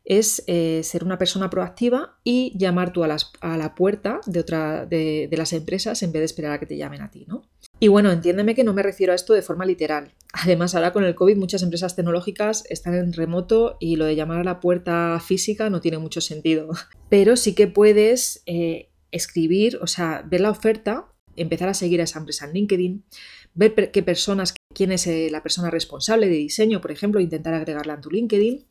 es 0.04 0.44
eh, 0.46 0.82
ser 0.84 1.02
una 1.02 1.18
persona 1.18 1.48
proactiva 1.50 2.18
y 2.24 2.56
llamar 2.58 2.92
tú 2.92 3.04
a, 3.04 3.08
la 3.08 3.74
puerta 3.74 4.20
de, 4.26 4.40
otra, 4.40 4.86
de, 4.86 5.28
las 5.32 5.52
empresas 5.52 6.02
en 6.02 6.12
vez 6.12 6.20
de 6.20 6.26
esperar 6.26 6.52
a 6.52 6.60
que 6.60 6.66
te 6.66 6.76
llamen 6.76 7.00
a 7.00 7.10
ti, 7.10 7.24
¿no? 7.26 7.42
Y 7.80 7.88
bueno, 7.88 8.12
entiéndeme 8.12 8.54
que 8.54 8.64
no 8.64 8.74
me 8.74 8.82
refiero 8.82 9.12
a 9.12 9.16
esto 9.16 9.32
de 9.32 9.42
forma 9.42 9.64
literal. 9.64 10.12
Además, 10.32 10.74
ahora 10.74 10.92
con 10.92 11.04
el 11.04 11.14
COVID 11.14 11.36
muchas 11.36 11.62
empresas 11.62 11.96
tecnológicas 11.96 12.64
están 12.68 12.94
en 12.94 13.12
remoto 13.12 13.76
y 13.80 13.96
lo 13.96 14.04
de 14.04 14.16
llamar 14.16 14.40
a 14.40 14.44
la 14.44 14.60
puerta 14.60 15.18
física 15.20 15.70
no 15.70 15.80
tiene 15.80 15.98
mucho 15.98 16.20
sentido. 16.20 16.68
Pero 17.08 17.36
sí 17.36 17.54
que 17.54 17.66
puedes 17.66 18.42
eh, 18.46 18.90
escribir, 19.10 19.78
o 19.80 19.86
sea, 19.86 20.22
ver 20.26 20.42
la 20.42 20.50
oferta, 20.50 21.08
empezar 21.36 21.68
a 21.68 21.74
seguir 21.74 22.00
a 22.00 22.04
esa 22.04 22.18
empresa 22.18 22.46
en 22.46 22.52
LinkedIn, 22.52 23.04
ver 23.54 23.90
qué 23.90 24.02
personas, 24.02 24.54
quién 24.74 24.92
es 24.92 25.06
eh, 25.06 25.28
la 25.30 25.42
persona 25.42 25.70
responsable 25.70 26.28
de 26.28 26.36
diseño, 26.36 26.80
por 26.80 26.90
ejemplo, 26.90 27.20
intentar 27.20 27.54
agregarla 27.54 27.94
en 27.94 28.00
tu 28.00 28.10
LinkedIn 28.10 28.66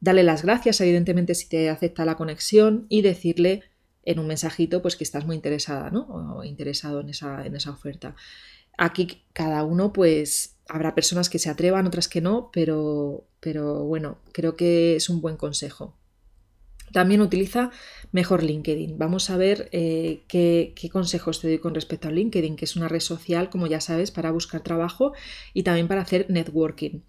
Dale 0.00 0.22
las 0.22 0.42
gracias, 0.42 0.80
evidentemente, 0.80 1.34
si 1.34 1.48
te 1.48 1.68
acepta 1.68 2.06
la 2.06 2.16
conexión 2.16 2.86
y 2.88 3.02
decirle 3.02 3.64
en 4.02 4.18
un 4.18 4.26
mensajito 4.26 4.80
pues 4.80 4.96
que 4.96 5.04
estás 5.04 5.26
muy 5.26 5.36
interesada, 5.36 5.90
¿no? 5.90 6.06
O 6.08 6.42
interesado 6.42 7.00
en 7.00 7.10
esa, 7.10 7.44
en 7.44 7.54
esa 7.54 7.70
oferta. 7.70 8.16
Aquí 8.78 9.24
cada 9.34 9.62
uno, 9.62 9.92
pues, 9.92 10.56
habrá 10.68 10.94
personas 10.94 11.28
que 11.28 11.38
se 11.38 11.50
atrevan, 11.50 11.86
otras 11.86 12.08
que 12.08 12.22
no, 12.22 12.50
pero, 12.50 13.26
pero 13.40 13.84
bueno, 13.84 14.18
creo 14.32 14.56
que 14.56 14.96
es 14.96 15.10
un 15.10 15.20
buen 15.20 15.36
consejo. 15.36 15.94
También 16.92 17.20
utiliza 17.20 17.70
mejor 18.12 18.42
LinkedIn. 18.42 18.98
Vamos 18.98 19.30
a 19.30 19.36
ver 19.36 19.68
eh, 19.72 20.22
qué, 20.28 20.74
consejos 20.92 21.40
te 21.40 21.48
doy 21.48 21.58
con 21.58 21.74
respecto 21.74 22.08
a 22.08 22.10
LinkedIn, 22.10 22.56
que 22.56 22.64
es 22.64 22.76
una 22.76 22.88
red 22.88 23.00
social, 23.00 23.50
como 23.50 23.66
ya 23.66 23.80
sabes, 23.80 24.10
para 24.10 24.30
buscar 24.30 24.62
trabajo 24.62 25.12
y 25.54 25.62
también 25.62 25.88
para 25.88 26.02
hacer 26.02 26.26
networking. 26.28 27.00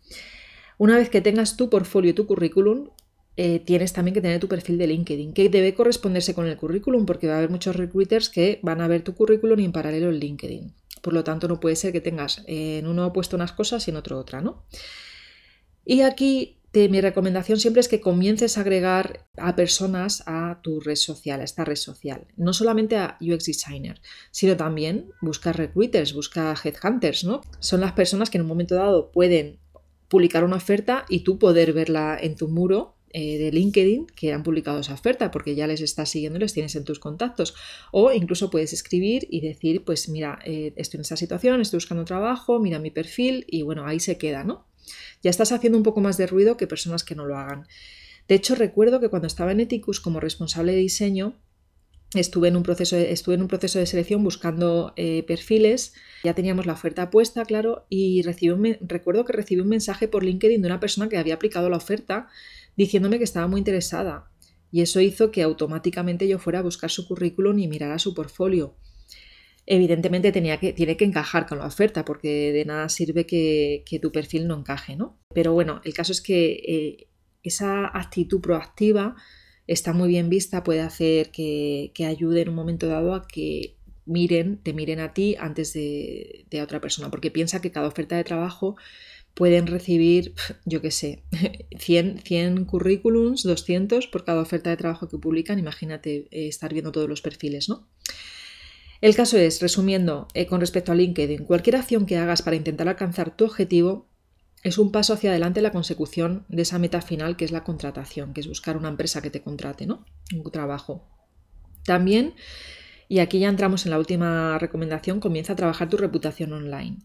Una 0.77 0.97
vez 0.97 1.09
que 1.09 1.21
tengas 1.21 1.57
tu 1.57 1.69
portfolio 1.69 2.11
y 2.11 2.13
tu 2.13 2.27
currículum, 2.27 2.89
eh, 3.37 3.59
tienes 3.59 3.93
también 3.93 4.13
que 4.13 4.21
tener 4.21 4.39
tu 4.39 4.47
perfil 4.47 4.77
de 4.77 4.87
LinkedIn, 4.87 5.33
que 5.33 5.49
debe 5.49 5.73
corresponderse 5.73 6.33
con 6.33 6.47
el 6.47 6.57
currículum, 6.57 7.05
porque 7.05 7.27
va 7.27 7.35
a 7.35 7.37
haber 7.37 7.49
muchos 7.49 7.75
recruiters 7.75 8.29
que 8.29 8.59
van 8.61 8.81
a 8.81 8.87
ver 8.87 9.03
tu 9.03 9.15
currículum 9.15 9.59
y 9.59 9.65
en 9.65 9.71
paralelo 9.71 10.09
el 10.09 10.19
LinkedIn. 10.19 10.73
Por 11.01 11.13
lo 11.13 11.23
tanto, 11.23 11.47
no 11.47 11.59
puede 11.59 11.75
ser 11.75 11.91
que 11.91 12.01
tengas 12.01 12.43
en 12.45 12.85
uno 12.85 13.11
puesto 13.13 13.35
unas 13.35 13.53
cosas 13.53 13.87
y 13.87 13.91
en 13.91 13.97
otro 13.97 14.19
otra, 14.19 14.41
¿no? 14.41 14.63
Y 15.85 16.01
aquí 16.01 16.60
mi 16.73 17.01
recomendación 17.01 17.59
siempre 17.59 17.81
es 17.81 17.89
que 17.89 17.99
comiences 17.99 18.57
a 18.57 18.61
agregar 18.61 19.27
a 19.37 19.55
personas 19.55 20.23
a 20.25 20.59
tu 20.61 20.79
red 20.79 20.95
social, 20.95 21.41
a 21.41 21.43
esta 21.43 21.65
red 21.65 21.75
social. 21.75 22.27
No 22.37 22.53
solamente 22.53 22.95
a 22.95 23.17
UX 23.19 23.45
Designer, 23.45 24.01
sino 24.31 24.55
también 24.55 25.11
busca 25.21 25.51
recruiters, 25.51 26.13
busca 26.13 26.55
headhunters, 26.63 27.25
¿no? 27.25 27.41
Son 27.59 27.81
las 27.81 27.91
personas 27.91 28.29
que 28.29 28.37
en 28.37 28.43
un 28.43 28.47
momento 28.47 28.75
dado 28.75 29.11
pueden 29.11 29.59
publicar 30.07 30.43
una 30.43 30.57
oferta 30.57 31.05
y 31.09 31.21
tú 31.21 31.39
poder 31.39 31.73
verla 31.73 32.17
en 32.21 32.35
tu 32.35 32.47
muro 32.47 32.95
eh, 33.13 33.37
de 33.37 33.51
LinkedIn 33.51 34.07
que 34.07 34.31
han 34.31 34.43
publicado 34.43 34.79
esa 34.79 34.93
oferta 34.93 35.31
porque 35.31 35.55
ya 35.55 35.67
les 35.67 35.81
estás 35.81 36.09
siguiendo, 36.09 36.39
les 36.39 36.53
tienes 36.53 36.75
en 36.75 36.85
tus 36.85 36.99
contactos. 36.99 37.53
O 37.91 38.11
incluso 38.13 38.49
puedes 38.49 38.71
escribir 38.71 39.27
y 39.29 39.41
decir, 39.41 39.83
pues 39.83 40.07
mira, 40.07 40.39
eh, 40.45 40.73
estoy 40.77 40.99
en 40.99 41.01
esta 41.01 41.17
situación, 41.17 41.59
estoy 41.59 41.77
buscando 41.77 42.05
trabajo, 42.05 42.59
mira 42.59 42.79
mi 42.79 42.91
perfil 42.91 43.45
y 43.49 43.63
bueno, 43.63 43.85
ahí 43.85 43.99
se 43.99 44.17
queda, 44.17 44.45
¿no? 44.45 44.70
Ya 45.21 45.29
estás 45.29 45.51
haciendo 45.51 45.77
un 45.77 45.83
poco 45.83 46.01
más 46.01 46.17
de 46.17 46.27
ruido 46.27 46.57
que 46.57 46.67
personas 46.67 47.03
que 47.03 47.15
no 47.15 47.25
lo 47.25 47.37
hagan. 47.37 47.67
De 48.27 48.35
hecho, 48.35 48.55
recuerdo 48.55 48.99
que 48.99 49.09
cuando 49.09 49.27
estaba 49.27 49.51
en 49.51 49.59
Eticus 49.59 49.99
como 49.99 50.19
responsable 50.19 50.71
de 50.71 50.79
diseño, 50.79 51.35
Estuve 52.13 52.49
en, 52.49 52.57
un 52.57 52.63
proceso 52.63 52.97
de, 52.97 53.13
estuve 53.13 53.35
en 53.35 53.41
un 53.41 53.47
proceso 53.47 53.79
de 53.79 53.85
selección 53.85 54.21
buscando 54.21 54.91
eh, 54.97 55.23
perfiles, 55.23 55.93
ya 56.25 56.33
teníamos 56.33 56.65
la 56.65 56.73
oferta 56.73 57.09
puesta, 57.09 57.45
claro, 57.45 57.85
y 57.87 58.21
recibí 58.23 58.77
recuerdo 58.81 59.23
que 59.23 59.31
recibí 59.31 59.61
un 59.61 59.69
mensaje 59.69 60.09
por 60.09 60.23
LinkedIn 60.23 60.61
de 60.61 60.67
una 60.67 60.81
persona 60.81 61.07
que 61.07 61.17
había 61.17 61.35
aplicado 61.35 61.69
la 61.69 61.77
oferta 61.77 62.27
diciéndome 62.75 63.17
que 63.17 63.23
estaba 63.23 63.47
muy 63.47 63.59
interesada. 63.59 64.29
Y 64.73 64.81
eso 64.81 64.99
hizo 64.99 65.31
que 65.31 65.41
automáticamente 65.41 66.27
yo 66.27 66.37
fuera 66.37 66.59
a 66.59 66.63
buscar 66.63 66.89
su 66.89 67.07
currículum 67.07 67.57
y 67.59 67.69
mirara 67.69 67.97
su 67.97 68.13
portfolio. 68.13 68.75
Evidentemente 69.65 70.31
tenía 70.31 70.57
que, 70.59 70.73
tiene 70.73 70.97
que 70.97 71.05
encajar 71.05 71.45
con 71.45 71.59
la 71.59 71.67
oferta, 71.67 72.03
porque 72.03 72.51
de 72.51 72.65
nada 72.65 72.89
sirve 72.89 73.25
que, 73.25 73.99
tu 74.01 74.11
perfil 74.11 74.47
no 74.47 74.57
encaje, 74.57 74.95
¿no? 74.95 75.19
Pero 75.33 75.53
bueno, 75.53 75.81
el 75.83 75.93
caso 75.93 76.11
es 76.11 76.21
que 76.21 76.51
eh, 76.67 77.07
esa 77.43 77.85
actitud 77.85 78.41
proactiva 78.41 79.15
está 79.67 79.93
muy 79.93 80.09
bien 80.09 80.29
vista, 80.29 80.63
puede 80.63 80.81
hacer 80.81 81.31
que, 81.31 81.91
ayude 82.05 82.41
en 82.41 82.49
un 82.49 82.55
momento 82.55 82.87
dado 82.87 83.13
a 83.13 83.27
que 83.27 83.77
miren, 84.05 84.57
te 84.57 84.73
miren 84.73 84.99
a 84.99 85.13
ti 85.13 85.35
antes 85.39 85.73
de, 85.73 86.45
otra 86.61 86.81
persona, 86.81 87.09
porque 87.09 87.31
piensa 87.31 87.61
que 87.61 87.71
cada 87.71 87.87
oferta 87.87 88.17
de 88.17 88.23
trabajo 88.23 88.75
pueden 89.33 89.67
recibir, 89.67 90.33
yo 90.65 90.81
qué 90.81 90.91
sé, 90.91 91.23
100, 91.79 92.19
100 92.25 92.65
currículums, 92.65 93.43
200 93.43 94.07
por 94.07 94.25
cada 94.25 94.41
oferta 94.41 94.69
de 94.69 94.77
trabajo 94.77 95.07
que 95.07 95.17
publican. 95.17 95.59
Imagínate 95.59 96.27
eh, 96.31 96.47
estar 96.47 96.73
viendo 96.73 96.91
todos 96.91 97.07
los 97.07 97.21
perfiles, 97.21 97.69
¿no? 97.69 97.87
El 99.01 99.15
caso 99.15 99.37
es, 99.37 99.61
resumiendo, 99.61 100.27
eh, 100.35 100.45
con 100.45 100.61
respecto 100.61 100.91
a 100.91 100.95
LinkedIn, 100.95 101.45
cualquier 101.45 101.75
acción 101.75 102.05
que 102.05 102.17
hagas 102.17 102.43
para 102.43 102.55
intentar 102.55 102.87
alcanzar 102.87 103.35
tu 103.35 103.45
objetivo 103.45 104.07
es 104.63 104.77
un 104.77 104.91
paso 104.91 105.13
hacia 105.13 105.31
adelante 105.31 105.59
en 105.59 105.63
la 105.63 105.71
consecución 105.71 106.45
de 106.47 106.61
esa 106.61 106.77
meta 106.77 107.01
final 107.01 107.35
que 107.35 107.45
es 107.45 107.51
la 107.51 107.63
contratación, 107.63 108.33
que 108.33 108.41
es 108.41 108.47
buscar 108.47 108.77
una 108.77 108.89
empresa 108.89 109.21
que 109.21 109.31
te 109.31 109.41
contrate, 109.41 109.87
¿no? 109.87 110.05
Un 110.35 110.51
trabajo. 110.51 111.07
También, 111.83 112.35
y 113.09 113.19
aquí 113.19 113.39
ya 113.39 113.49
entramos 113.49 113.85
en 113.85 113.91
la 113.91 113.97
última 113.97 114.59
recomendación, 114.59 115.19
comienza 115.19 115.53
a 115.53 115.55
trabajar 115.55 115.89
tu 115.89 115.97
reputación 115.97 116.53
online. 116.53 116.97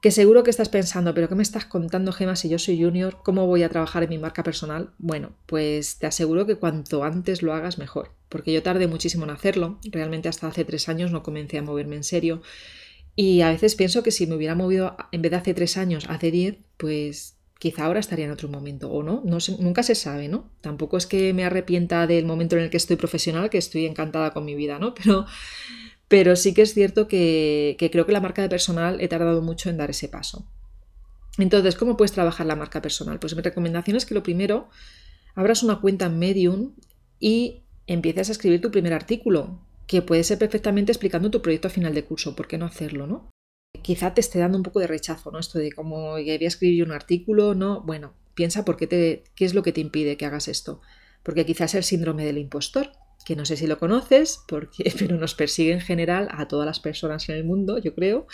Que 0.00 0.12
seguro 0.12 0.44
que 0.44 0.50
estás 0.50 0.68
pensando, 0.68 1.12
pero 1.12 1.28
¿qué 1.28 1.34
me 1.34 1.42
estás 1.42 1.64
contando, 1.64 2.12
Gema, 2.12 2.36
si 2.36 2.48
yo 2.48 2.60
soy 2.60 2.80
junior? 2.80 3.18
¿Cómo 3.24 3.46
voy 3.46 3.64
a 3.64 3.68
trabajar 3.68 4.04
en 4.04 4.10
mi 4.10 4.18
marca 4.18 4.44
personal? 4.44 4.92
Bueno, 4.98 5.32
pues 5.46 5.98
te 5.98 6.06
aseguro 6.06 6.46
que 6.46 6.54
cuanto 6.54 7.02
antes 7.02 7.42
lo 7.42 7.52
hagas, 7.52 7.78
mejor. 7.78 8.12
Porque 8.28 8.52
yo 8.52 8.62
tardé 8.62 8.86
muchísimo 8.86 9.24
en 9.24 9.30
hacerlo. 9.30 9.80
Realmente 9.90 10.28
hasta 10.28 10.46
hace 10.46 10.64
tres 10.64 10.88
años 10.88 11.10
no 11.10 11.24
comencé 11.24 11.58
a 11.58 11.62
moverme 11.62 11.96
en 11.96 12.04
serio. 12.04 12.42
Y 13.16 13.40
a 13.40 13.50
veces 13.50 13.74
pienso 13.74 14.04
que 14.04 14.12
si 14.12 14.28
me 14.28 14.36
hubiera 14.36 14.54
movido 14.54 14.96
en 15.10 15.22
vez 15.22 15.32
de 15.32 15.36
hace 15.38 15.52
tres 15.52 15.76
años, 15.76 16.06
hace 16.08 16.30
diez, 16.30 16.58
pues 16.76 17.34
quizá 17.58 17.86
ahora 17.86 17.98
estaría 17.98 18.26
en 18.26 18.30
otro 18.30 18.48
momento 18.48 18.88
o 18.88 19.02
no, 19.02 19.22
no 19.24 19.38
nunca 19.58 19.82
se 19.82 19.96
sabe, 19.96 20.28
¿no? 20.28 20.48
Tampoco 20.60 20.96
es 20.96 21.06
que 21.06 21.32
me 21.32 21.44
arrepienta 21.44 22.06
del 22.06 22.24
momento 22.24 22.56
en 22.56 22.62
el 22.62 22.70
que 22.70 22.76
estoy 22.76 22.94
profesional, 22.94 23.50
que 23.50 23.58
estoy 23.58 23.86
encantada 23.86 24.30
con 24.30 24.44
mi 24.44 24.54
vida, 24.54 24.78
¿no? 24.78 24.94
Pero 25.02 25.26
pero 26.08 26.36
sí 26.36 26.54
que 26.54 26.62
es 26.62 26.74
cierto 26.74 27.06
que, 27.06 27.76
creo 27.92 28.06
que 28.06 28.12
la 28.12 28.20
marca 28.20 28.42
de 28.42 28.48
personal 28.48 29.00
he 29.00 29.08
tardado 29.08 29.42
mucho 29.42 29.68
en 29.68 29.76
dar 29.76 29.90
ese 29.90 30.08
paso. 30.08 30.46
Entonces, 31.36 31.76
¿cómo 31.76 31.96
puedes 31.96 32.12
trabajar 32.12 32.46
la 32.46 32.56
marca 32.56 32.82
personal? 32.82 33.20
Pues 33.20 33.36
mi 33.36 33.42
recomendación 33.42 33.96
es 33.96 34.06
que 34.06 34.14
lo 34.14 34.22
primero, 34.22 34.70
abras 35.34 35.62
una 35.62 35.80
cuenta 35.80 36.06
en 36.06 36.18
Medium 36.18 36.74
y 37.20 37.62
empieces 37.86 38.30
a 38.30 38.32
escribir 38.32 38.60
tu 38.60 38.70
primer 38.70 38.94
artículo, 38.94 39.60
que 39.86 40.02
puede 40.02 40.24
ser 40.24 40.38
perfectamente 40.38 40.92
explicando 40.92 41.30
tu 41.30 41.42
proyecto 41.42 41.68
a 41.68 41.70
final 41.70 41.94
de 41.94 42.04
curso. 42.04 42.34
¿Por 42.34 42.48
qué 42.48 42.58
no 42.58 42.66
hacerlo, 42.66 43.06
no? 43.06 43.30
Quizá 43.82 44.14
te 44.14 44.20
esté 44.20 44.38
dando 44.38 44.56
un 44.56 44.64
poco 44.64 44.80
de 44.80 44.86
rechazo, 44.86 45.30
¿no? 45.30 45.38
Esto 45.38 45.58
de 45.58 45.72
cómo 45.72 46.12
voy 46.12 46.30
a 46.30 46.34
escribir 46.34 46.84
un 46.84 46.92
artículo, 46.92 47.54
¿no? 47.54 47.82
Bueno, 47.82 48.14
piensa 48.34 48.64
por 48.64 48.76
qué, 48.76 48.86
te, 48.86 49.24
qué 49.34 49.44
es 49.44 49.54
lo 49.54 49.62
que 49.62 49.72
te 49.72 49.80
impide 49.80 50.16
que 50.16 50.26
hagas 50.26 50.48
esto. 50.48 50.80
Porque 51.22 51.46
quizás 51.46 51.70
es 51.70 51.74
el 51.76 51.84
síndrome 51.84 52.24
del 52.24 52.38
impostor 52.38 52.92
que 53.24 53.36
no 53.36 53.44
sé 53.44 53.56
si 53.56 53.66
lo 53.66 53.78
conoces, 53.78 54.40
porque, 54.48 54.92
pero 54.98 55.16
nos 55.16 55.34
persigue 55.34 55.72
en 55.72 55.80
general 55.80 56.28
a 56.30 56.48
todas 56.48 56.66
las 56.66 56.80
personas 56.80 57.28
en 57.28 57.36
el 57.36 57.44
mundo, 57.44 57.78
yo 57.78 57.94
creo. 57.94 58.26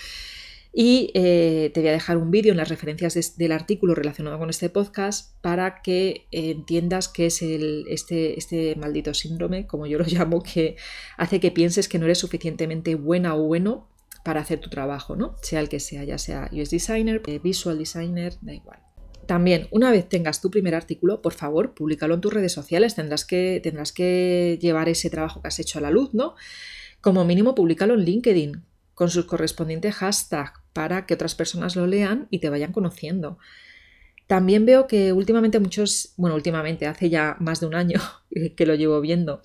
Y 0.76 1.12
eh, 1.14 1.70
te 1.72 1.80
voy 1.80 1.90
a 1.90 1.92
dejar 1.92 2.16
un 2.16 2.32
vídeo 2.32 2.50
en 2.50 2.56
las 2.56 2.68
referencias 2.68 3.36
del 3.36 3.52
artículo 3.52 3.94
relacionado 3.94 4.40
con 4.40 4.50
este 4.50 4.70
podcast 4.70 5.40
para 5.40 5.82
que 5.82 6.26
entiendas 6.32 7.08
qué 7.08 7.26
es 7.26 7.42
el, 7.42 7.84
este, 7.88 8.36
este 8.36 8.74
maldito 8.74 9.14
síndrome, 9.14 9.68
como 9.68 9.86
yo 9.86 9.98
lo 9.98 10.04
llamo, 10.08 10.42
que 10.42 10.74
hace 11.16 11.38
que 11.38 11.52
pienses 11.52 11.88
que 11.88 12.00
no 12.00 12.06
eres 12.06 12.18
suficientemente 12.18 12.96
buena 12.96 13.36
o 13.36 13.44
bueno 13.44 13.88
para 14.24 14.40
hacer 14.40 14.58
tu 14.58 14.68
trabajo, 14.68 15.14
¿no? 15.14 15.36
Sea 15.42 15.60
el 15.60 15.68
que 15.68 15.78
sea, 15.78 16.02
ya 16.02 16.18
sea 16.18 16.50
UX 16.50 16.70
designer, 16.70 17.22
eh, 17.26 17.38
visual 17.38 17.78
designer, 17.78 18.34
da 18.40 18.54
igual. 18.54 18.80
También, 19.26 19.68
una 19.70 19.90
vez 19.90 20.08
tengas 20.08 20.40
tu 20.40 20.50
primer 20.50 20.74
artículo, 20.74 21.22
por 21.22 21.34
favor, 21.34 21.74
públicalo 21.74 22.14
en 22.14 22.20
tus 22.20 22.32
redes 22.32 22.52
sociales. 22.52 22.94
Tendrás 22.94 23.24
que, 23.24 23.60
tendrás 23.62 23.92
que 23.92 24.58
llevar 24.60 24.88
ese 24.88 25.10
trabajo 25.10 25.40
que 25.40 25.48
has 25.48 25.58
hecho 25.58 25.78
a 25.78 25.82
la 25.82 25.90
luz, 25.90 26.14
¿no? 26.14 26.34
Como 27.00 27.24
mínimo, 27.24 27.54
públicalo 27.54 27.94
en 27.94 28.04
LinkedIn 28.04 28.62
con 28.94 29.10
sus 29.10 29.26
correspondientes 29.26 29.94
hashtags 29.96 30.60
para 30.72 31.06
que 31.06 31.14
otras 31.14 31.34
personas 31.34 31.76
lo 31.76 31.86
lean 31.86 32.28
y 32.30 32.38
te 32.38 32.50
vayan 32.50 32.72
conociendo. 32.72 33.38
También 34.26 34.64
veo 34.64 34.86
que 34.86 35.12
últimamente 35.12 35.60
muchos, 35.60 36.14
bueno, 36.16 36.34
últimamente, 36.34 36.86
hace 36.86 37.10
ya 37.10 37.36
más 37.40 37.60
de 37.60 37.66
un 37.66 37.74
año 37.74 38.00
que 38.56 38.66
lo 38.66 38.74
llevo 38.74 39.00
viendo, 39.00 39.42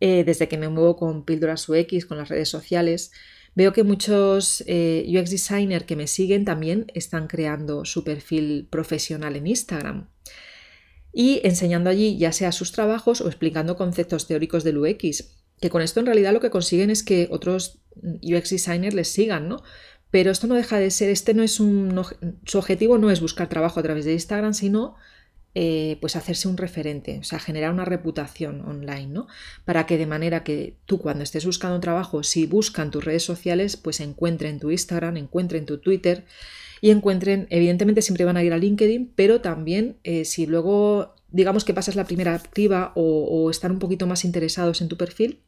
eh, 0.00 0.24
desde 0.24 0.48
que 0.48 0.58
me 0.58 0.68
muevo 0.68 0.96
con 0.96 1.24
píldoras 1.24 1.68
UX, 1.68 2.06
con 2.06 2.18
las 2.18 2.28
redes 2.28 2.48
sociales, 2.48 3.10
Veo 3.54 3.72
que 3.72 3.84
muchos 3.84 4.64
eh, 4.66 5.06
UX 5.08 5.30
designers 5.30 5.84
que 5.84 5.96
me 5.96 6.06
siguen 6.06 6.44
también 6.44 6.86
están 6.94 7.28
creando 7.28 7.84
su 7.84 8.02
perfil 8.02 8.66
profesional 8.68 9.36
en 9.36 9.46
Instagram 9.46 10.08
y 11.12 11.40
enseñando 11.44 11.88
allí 11.88 12.18
ya 12.18 12.32
sea 12.32 12.50
sus 12.50 12.72
trabajos 12.72 13.20
o 13.20 13.28
explicando 13.28 13.76
conceptos 13.76 14.26
teóricos 14.26 14.64
del 14.64 14.78
UX, 14.78 15.36
que 15.60 15.70
con 15.70 15.80
esto 15.80 16.00
en 16.00 16.06
realidad 16.06 16.32
lo 16.32 16.40
que 16.40 16.50
consiguen 16.50 16.90
es 16.90 17.04
que 17.04 17.28
otros 17.30 17.78
UX 18.22 18.50
designers 18.50 18.94
les 18.94 19.08
sigan, 19.08 19.48
¿no? 19.48 19.62
Pero 20.10 20.32
esto 20.32 20.48
no 20.48 20.56
deja 20.56 20.78
de 20.78 20.90
ser, 20.90 21.10
este 21.10 21.34
no 21.34 21.42
es 21.42 21.60
un, 21.60 22.00
su 22.44 22.58
objetivo 22.58 22.98
no 22.98 23.10
es 23.10 23.20
buscar 23.20 23.48
trabajo 23.48 23.78
a 23.78 23.82
través 23.82 24.04
de 24.04 24.12
Instagram, 24.12 24.54
sino 24.54 24.96
eh, 25.56 25.98
pues 26.00 26.16
hacerse 26.16 26.48
un 26.48 26.56
referente, 26.56 27.18
o 27.20 27.22
sea, 27.22 27.38
generar 27.38 27.72
una 27.72 27.84
reputación 27.84 28.60
online, 28.62 29.06
¿no? 29.06 29.28
Para 29.64 29.86
que 29.86 29.98
de 29.98 30.06
manera 30.06 30.42
que 30.42 30.74
tú 30.84 30.98
cuando 30.98 31.22
estés 31.22 31.46
buscando 31.46 31.76
un 31.76 31.80
trabajo, 31.80 32.24
si 32.24 32.46
buscan 32.46 32.90
tus 32.90 33.04
redes 33.04 33.22
sociales, 33.22 33.76
pues 33.76 34.00
encuentren 34.00 34.58
tu 34.58 34.72
Instagram, 34.72 35.16
encuentren 35.16 35.64
tu 35.64 35.78
Twitter 35.78 36.24
y 36.80 36.90
encuentren, 36.90 37.46
evidentemente 37.50 38.02
siempre 38.02 38.24
van 38.24 38.36
a 38.36 38.42
ir 38.42 38.52
a 38.52 38.58
LinkedIn, 38.58 39.12
pero 39.14 39.40
también 39.40 39.96
eh, 40.02 40.24
si 40.24 40.46
luego 40.46 41.14
digamos 41.34 41.64
que 41.64 41.74
pasas 41.74 41.96
la 41.96 42.04
primera 42.04 42.34
activa 42.34 42.92
o, 42.96 43.50
están 43.50 43.72
un 43.72 43.78
poquito 43.78 44.06
más 44.06 44.24
interesados 44.24 44.80
en 44.80 44.88
tu 44.88 44.96
perfil, 44.96 45.40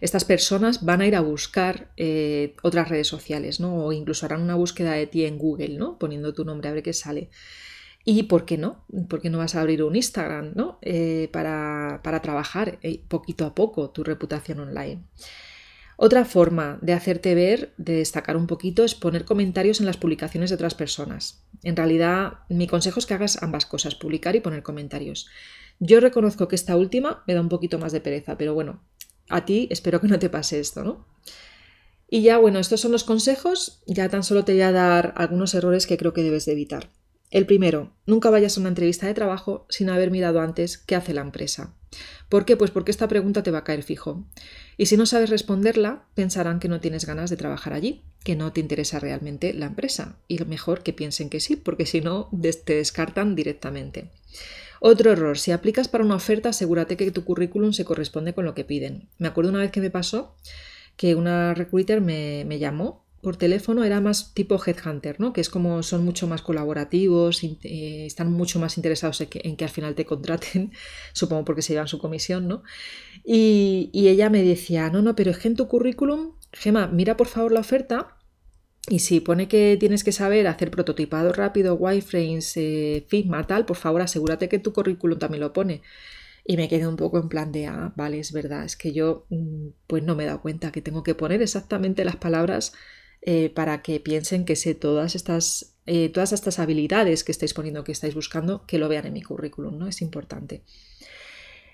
estas 0.00 0.24
personas 0.24 0.84
van 0.84 1.00
a 1.00 1.06
ir 1.06 1.16
a 1.16 1.20
buscar 1.20 1.92
eh, 1.96 2.54
otras 2.62 2.88
redes 2.88 3.06
sociales, 3.06 3.60
¿no? 3.60 3.84
O 3.84 3.92
incluso 3.92 4.26
harán 4.26 4.42
una 4.42 4.54
búsqueda 4.54 4.92
de 4.92 5.06
ti 5.06 5.24
en 5.24 5.38
Google, 5.38 5.76
¿no? 5.76 5.98
Poniendo 5.98 6.34
tu 6.34 6.44
nombre 6.44 6.68
a 6.68 6.72
ver 6.72 6.82
qué 6.82 6.92
sale. 6.92 7.30
¿Y 8.08 8.22
por 8.22 8.44
qué 8.44 8.56
no? 8.56 8.84
¿Por 9.08 9.20
qué 9.20 9.30
no 9.30 9.38
vas 9.38 9.56
a 9.56 9.60
abrir 9.60 9.82
un 9.82 9.96
Instagram 9.96 10.52
¿no? 10.54 10.78
Eh, 10.80 11.28
para, 11.32 12.00
trabajar 12.22 12.78
eh, 12.82 13.02
poquito 13.08 13.44
a 13.44 13.52
poco 13.52 13.90
tu 13.90 14.04
reputación 14.04 14.60
online? 14.60 15.02
Otra 15.96 16.24
forma 16.24 16.78
de 16.82 16.92
hacerte 16.92 17.34
ver, 17.34 17.74
de 17.78 17.94
destacar 17.94 18.36
un 18.36 18.46
poquito, 18.46 18.84
es 18.84 18.94
poner 18.94 19.24
comentarios 19.24 19.80
en 19.80 19.86
las 19.86 19.96
publicaciones 19.96 20.50
de 20.50 20.54
otras 20.54 20.76
personas. 20.76 21.42
En 21.64 21.74
realidad, 21.74 22.34
mi 22.48 22.68
consejo 22.68 23.00
es 23.00 23.06
que 23.06 23.14
hagas 23.14 23.42
ambas 23.42 23.66
cosas, 23.66 23.96
publicar 23.96 24.36
y 24.36 24.40
poner 24.40 24.62
comentarios. 24.62 25.26
Yo 25.80 25.98
reconozco 25.98 26.46
que 26.46 26.54
esta 26.54 26.76
última 26.76 27.24
me 27.26 27.34
da 27.34 27.40
un 27.40 27.48
poquito 27.48 27.80
más 27.80 27.90
de 27.90 28.00
pereza, 28.00 28.38
pero 28.38 28.54
bueno, 28.54 28.84
a 29.28 29.44
ti 29.44 29.66
espero 29.72 30.00
que 30.00 30.06
no 30.06 30.20
te 30.20 30.30
pase 30.30 30.60
esto, 30.60 30.84
¿no? 30.84 31.08
Y 32.08 32.22
ya, 32.22 32.38
bueno, 32.38 32.60
estos 32.60 32.80
son 32.80 32.92
los 32.92 33.02
consejos, 33.02 33.82
ya 33.88 34.08
tan 34.08 34.22
solo 34.22 34.44
te 34.44 34.52
voy 34.52 34.62
a 34.62 34.70
dar 34.70 35.12
algunos 35.16 35.54
errores 35.54 35.88
que 35.88 35.96
creo 35.96 36.12
que 36.12 36.22
debes 36.22 36.44
de 36.44 36.52
evitar. 36.52 36.88
El 37.36 37.44
primero, 37.44 37.92
nunca 38.06 38.30
vayas 38.30 38.56
a 38.56 38.60
una 38.60 38.70
entrevista 38.70 39.06
de 39.06 39.12
trabajo 39.12 39.66
sin 39.68 39.90
haber 39.90 40.10
mirado 40.10 40.40
antes 40.40 40.78
qué 40.78 40.96
hace 40.96 41.12
la 41.12 41.20
empresa. 41.20 41.74
¿Por 42.30 42.46
qué? 42.46 42.56
Pues 42.56 42.70
porque 42.70 42.90
esta 42.90 43.08
pregunta 43.08 43.42
te 43.42 43.50
va 43.50 43.58
a 43.58 43.64
caer 43.64 43.82
fijo. 43.82 44.24
Y 44.78 44.86
si 44.86 44.96
no 44.96 45.04
sabes 45.04 45.28
responderla, 45.28 46.06
pensarán 46.14 46.60
que 46.60 46.68
no 46.68 46.80
tienes 46.80 47.04
ganas 47.04 47.28
de 47.28 47.36
trabajar 47.36 47.74
allí, 47.74 48.04
que 48.24 48.36
no 48.36 48.54
te 48.54 48.60
interesa 48.60 49.00
realmente 49.00 49.52
la 49.52 49.66
empresa. 49.66 50.16
Y 50.28 50.38
lo 50.38 50.46
mejor 50.46 50.82
que 50.82 50.94
piensen 50.94 51.28
que 51.28 51.40
sí, 51.40 51.56
porque 51.56 51.84
si 51.84 52.00
no, 52.00 52.30
te 52.64 52.76
descartan 52.76 53.34
directamente. 53.34 54.12
Otro 54.80 55.12
error, 55.12 55.36
si 55.38 55.52
aplicas 55.52 55.88
para 55.88 56.04
una 56.04 56.14
oferta, 56.14 56.48
asegúrate 56.48 56.96
que 56.96 57.10
tu 57.10 57.24
currículum 57.24 57.74
se 57.74 57.84
corresponde 57.84 58.32
con 58.32 58.46
lo 58.46 58.54
que 58.54 58.64
piden. 58.64 59.10
Me 59.18 59.28
acuerdo 59.28 59.50
una 59.50 59.60
vez 59.60 59.72
que 59.72 59.82
me 59.82 59.90
pasó 59.90 60.34
que 60.96 61.14
una 61.14 61.52
recruiter 61.52 62.00
me, 62.00 62.46
me 62.46 62.58
llamó 62.58 63.04
por 63.20 63.36
teléfono 63.36 63.82
era 63.84 64.00
más 64.00 64.34
tipo 64.34 64.60
headhunter, 64.64 65.18
¿no? 65.20 65.32
Que 65.32 65.40
es 65.40 65.48
como 65.48 65.82
son 65.82 66.04
mucho 66.04 66.26
más 66.26 66.42
colaborativos, 66.42 67.42
eh, 67.42 68.06
están 68.06 68.30
mucho 68.32 68.58
más 68.58 68.76
interesados 68.76 69.20
en 69.20 69.56
que, 69.56 69.64
al 69.64 69.70
final 69.70 69.94
te 69.94 70.04
contraten, 70.04 70.72
supongo 71.12 71.44
porque 71.44 71.62
se 71.62 71.72
llevan 71.72 71.88
su 71.88 71.98
comisión, 71.98 72.46
¿no? 72.46 72.62
Y, 73.24 73.90
ella 73.94 74.30
me 74.30 74.42
decía, 74.42 74.90
no, 74.90 75.02
no, 75.02 75.16
pero 75.16 75.30
es 75.30 75.38
que 75.38 75.48
en 75.48 75.56
tu 75.56 75.66
currículum, 75.66 76.34
Gema, 76.52 76.86
mira 76.86 77.16
por 77.16 77.26
favor 77.26 77.52
la 77.52 77.60
oferta 77.60 78.16
y 78.88 79.00
si 79.00 79.18
pone 79.20 79.48
que 79.48 79.76
tienes 79.80 80.04
que 80.04 80.12
saber 80.12 80.46
hacer 80.46 80.70
prototipado 80.70 81.32
rápido, 81.32 81.74
wireframes, 81.74 82.56
eh, 82.56 83.04
Figma, 83.08 83.46
tal, 83.46 83.66
por 83.66 83.76
favor 83.76 84.02
asegúrate 84.02 84.48
que 84.48 84.60
tu 84.60 84.72
currículum 84.72 85.18
también 85.18 85.40
lo 85.40 85.52
pone. 85.52 85.82
Y 86.44 86.56
me 86.56 86.68
quedé 86.68 86.86
un 86.86 86.94
poco 86.96 87.18
en 87.18 87.28
plan 87.28 87.50
de, 87.50 87.66
ah, 87.66 87.92
vale, 87.96 88.20
es 88.20 88.32
verdad, 88.32 88.64
es 88.64 88.76
que 88.76 88.92
yo 88.92 89.26
mm, 89.30 89.68
pues 89.88 90.04
no 90.04 90.14
me 90.14 90.22
he 90.22 90.26
dado 90.26 90.42
cuenta 90.42 90.70
que 90.70 90.80
tengo 90.82 91.02
que 91.02 91.16
poner 91.16 91.42
exactamente 91.42 92.04
las 92.04 92.16
palabras 92.16 92.72
eh, 93.28 93.50
para 93.50 93.82
que 93.82 93.98
piensen 93.98 94.44
que 94.44 94.54
sé 94.54 94.76
todas 94.76 95.16
estas, 95.16 95.74
eh, 95.84 96.10
todas 96.10 96.32
estas 96.32 96.60
habilidades 96.60 97.24
que 97.24 97.32
estáis 97.32 97.54
poniendo, 97.54 97.82
que 97.82 97.90
estáis 97.90 98.14
buscando, 98.14 98.64
que 98.66 98.78
lo 98.78 98.88
vean 98.88 99.04
en 99.04 99.14
mi 99.14 99.22
currículum, 99.22 99.76
¿no? 99.76 99.88
Es 99.88 100.00
importante. 100.00 100.62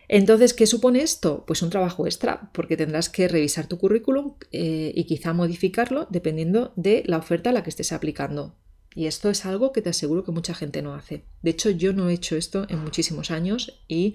Entonces, 0.09 0.55
¿qué 0.55 0.67
supone 0.67 1.03
esto? 1.03 1.45
Pues 1.47 1.61
un 1.61 1.69
trabajo 1.69 2.07
extra, 2.07 2.51
porque 2.55 2.79
tendrás 2.79 3.11
que 3.11 3.29
revisar 3.29 3.67
tu 3.67 3.77
currículum 3.77 4.35
eh, 4.51 4.93
y 4.95 5.05
quizá 5.05 5.35
modificarlo 5.35 6.07
dependiendo 6.09 6.73
de 6.77 7.03
la 7.05 7.19
oferta 7.19 7.51
a 7.51 7.53
la 7.53 7.63
que 7.63 7.71
estés 7.71 7.93
aplicando. 7.93 8.55
Y 8.95 9.05
esto 9.05 9.29
es 9.29 9.45
algo 9.45 9.73
que 9.73 9.83
te 9.83 9.91
aseguro 9.91 10.25
que 10.25 10.33
mucha 10.33 10.55
gente 10.55 10.81
no 10.81 10.95
hace. 10.95 11.25
De 11.43 11.51
hecho, 11.51 11.69
yo 11.69 11.93
no 11.93 12.09
he 12.09 12.15
hecho 12.15 12.35
esto 12.35 12.65
en 12.71 12.79
muchísimos 12.79 13.31
años 13.31 13.83
y 13.89 14.15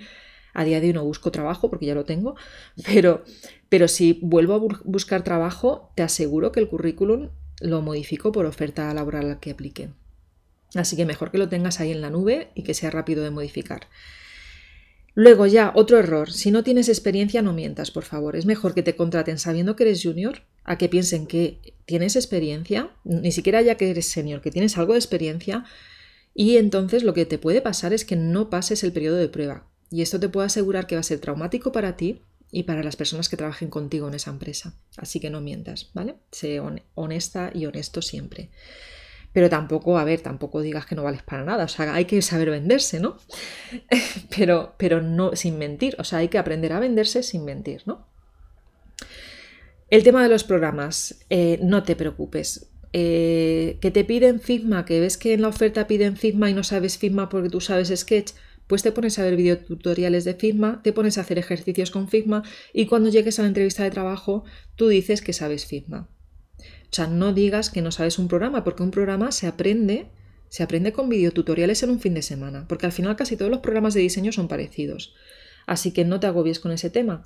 a 0.57 0.63
día 0.63 0.81
de 0.81 0.87
hoy 0.87 0.93
no 0.93 1.05
busco 1.05 1.31
trabajo 1.31 1.69
porque 1.69 1.85
ya 1.85 1.93
lo 1.93 2.03
tengo, 2.03 2.35
pero, 2.85 3.23
pero 3.69 3.87
si 3.87 4.19
vuelvo 4.23 4.55
a 4.55 4.81
buscar 4.83 5.23
trabajo, 5.23 5.91
te 5.95 6.01
aseguro 6.01 6.51
que 6.51 6.59
el 6.59 6.67
currículum 6.67 7.29
lo 7.61 7.81
modifico 7.83 8.31
por 8.31 8.47
oferta 8.47 8.91
laboral 8.93 9.39
que 9.39 9.51
aplique. 9.51 9.89
Así 10.73 10.95
que 10.95 11.05
mejor 11.05 11.29
que 11.29 11.37
lo 11.37 11.47
tengas 11.47 11.79
ahí 11.79 11.91
en 11.91 12.01
la 12.01 12.09
nube 12.09 12.49
y 12.55 12.63
que 12.63 12.73
sea 12.73 12.89
rápido 12.89 13.23
de 13.23 13.29
modificar. 13.29 13.87
Luego 15.13 15.45
ya, 15.45 15.71
otro 15.75 15.99
error. 15.99 16.31
Si 16.31 16.49
no 16.49 16.63
tienes 16.63 16.89
experiencia, 16.89 17.43
no 17.43 17.53
mientas, 17.53 17.91
por 17.91 18.03
favor. 18.03 18.35
Es 18.35 18.47
mejor 18.47 18.73
que 18.73 18.83
te 18.83 18.95
contraten 18.95 19.37
sabiendo 19.37 19.75
que 19.75 19.83
eres 19.83 20.03
junior 20.03 20.41
a 20.63 20.79
que 20.79 20.89
piensen 20.89 21.27
que 21.27 21.75
tienes 21.85 22.15
experiencia, 22.15 22.89
ni 23.03 23.31
siquiera 23.31 23.61
ya 23.61 23.75
que 23.75 23.91
eres 23.91 24.07
senior, 24.07 24.41
que 24.41 24.51
tienes 24.51 24.77
algo 24.77 24.93
de 24.93 24.99
experiencia, 24.99 25.65
y 26.33 26.57
entonces 26.57 27.03
lo 27.03 27.13
que 27.13 27.25
te 27.25 27.37
puede 27.37 27.61
pasar 27.61 27.93
es 27.93 28.05
que 28.05 28.15
no 28.15 28.49
pases 28.49 28.83
el 28.83 28.91
periodo 28.91 29.17
de 29.17 29.29
prueba. 29.29 29.67
Y 29.89 30.01
esto 30.01 30.19
te 30.19 30.29
puedo 30.29 30.45
asegurar 30.45 30.87
que 30.87 30.95
va 30.95 31.01
a 31.01 31.03
ser 31.03 31.19
traumático 31.19 31.71
para 31.71 31.95
ti 31.95 32.21
y 32.51 32.63
para 32.63 32.83
las 32.83 32.95
personas 32.95 33.29
que 33.29 33.37
trabajen 33.37 33.69
contigo 33.69 34.07
en 34.07 34.13
esa 34.13 34.31
empresa. 34.31 34.73
Así 34.97 35.19
que 35.19 35.29
no 35.29 35.41
mientas, 35.41 35.89
¿vale? 35.93 36.15
Sé 36.31 36.61
honesta 36.95 37.51
y 37.53 37.65
honesto 37.65 38.01
siempre 38.01 38.49
pero 39.37 39.51
tampoco, 39.51 39.99
a 39.99 40.03
ver, 40.03 40.21
tampoco 40.21 40.61
digas 40.61 40.87
que 40.87 40.95
no 40.95 41.03
vales 41.03 41.21
para 41.21 41.43
nada, 41.43 41.65
o 41.65 41.67
sea, 41.67 41.93
hay 41.93 42.05
que 42.05 42.23
saber 42.23 42.49
venderse, 42.49 42.99
¿no? 42.99 43.17
pero, 44.35 44.73
pero 44.79 45.03
no 45.03 45.35
sin 45.35 45.59
mentir, 45.59 45.95
o 45.99 46.03
sea, 46.03 46.17
hay 46.17 46.27
que 46.27 46.39
aprender 46.39 46.73
a 46.73 46.79
venderse 46.79 47.21
sin 47.21 47.45
mentir, 47.45 47.83
¿no? 47.85 48.07
El 49.91 50.01
tema 50.01 50.23
de 50.23 50.29
los 50.29 50.43
programas, 50.43 51.23
eh, 51.29 51.59
no 51.61 51.83
te 51.83 51.95
preocupes. 51.95 52.71
Eh, 52.93 53.77
que 53.79 53.91
te 53.91 54.03
piden 54.03 54.39
Figma, 54.39 54.85
que 54.85 54.99
ves 54.99 55.17
que 55.17 55.33
en 55.33 55.43
la 55.43 55.49
oferta 55.49 55.85
piden 55.85 56.17
Figma 56.17 56.49
y 56.49 56.55
no 56.55 56.63
sabes 56.63 56.97
Figma 56.97 57.29
porque 57.29 57.49
tú 57.49 57.61
sabes 57.61 57.93
Sketch, 57.95 58.31
pues 58.67 58.83
te 58.83 58.91
pones 58.91 59.17
a 59.17 59.23
ver 59.23 59.35
videotutoriales 59.35 60.25
de 60.25 60.35
Figma, 60.35 60.81
te 60.83 60.93
pones 60.93 61.17
a 61.17 61.21
hacer 61.21 61.39
ejercicios 61.39 61.91
con 61.91 62.07
Figma 62.07 62.43
y 62.73 62.85
cuando 62.85 63.09
llegues 63.09 63.39
a 63.39 63.41
la 63.41 63.47
entrevista 63.47 63.83
de 63.83 63.91
trabajo 63.91 64.43
tú 64.75 64.87
dices 64.87 65.21
que 65.21 65.33
sabes 65.33 65.65
Figma. 65.65 66.09
O 66.89 66.95
sea, 66.95 67.07
no 67.07 67.33
digas 67.33 67.69
que 67.69 67.81
no 67.81 67.91
sabes 67.91 68.17
un 68.17 68.27
programa, 68.27 68.63
porque 68.63 68.83
un 68.83 68.91
programa 68.91 69.31
se 69.31 69.47
aprende, 69.47 70.07
se 70.49 70.63
aprende 70.63 70.93
con 70.93 71.09
videotutoriales 71.09 71.83
en 71.83 71.89
un 71.89 71.99
fin 71.99 72.13
de 72.13 72.21
semana, 72.21 72.65
porque 72.67 72.85
al 72.85 72.91
final 72.91 73.15
casi 73.15 73.35
todos 73.35 73.51
los 73.51 73.59
programas 73.59 73.93
de 73.93 74.01
diseño 74.01 74.31
son 74.31 74.47
parecidos. 74.47 75.13
Así 75.65 75.91
que 75.91 76.05
no 76.05 76.19
te 76.19 76.27
agobies 76.27 76.59
con 76.59 76.71
ese 76.71 76.89
tema. 76.89 77.23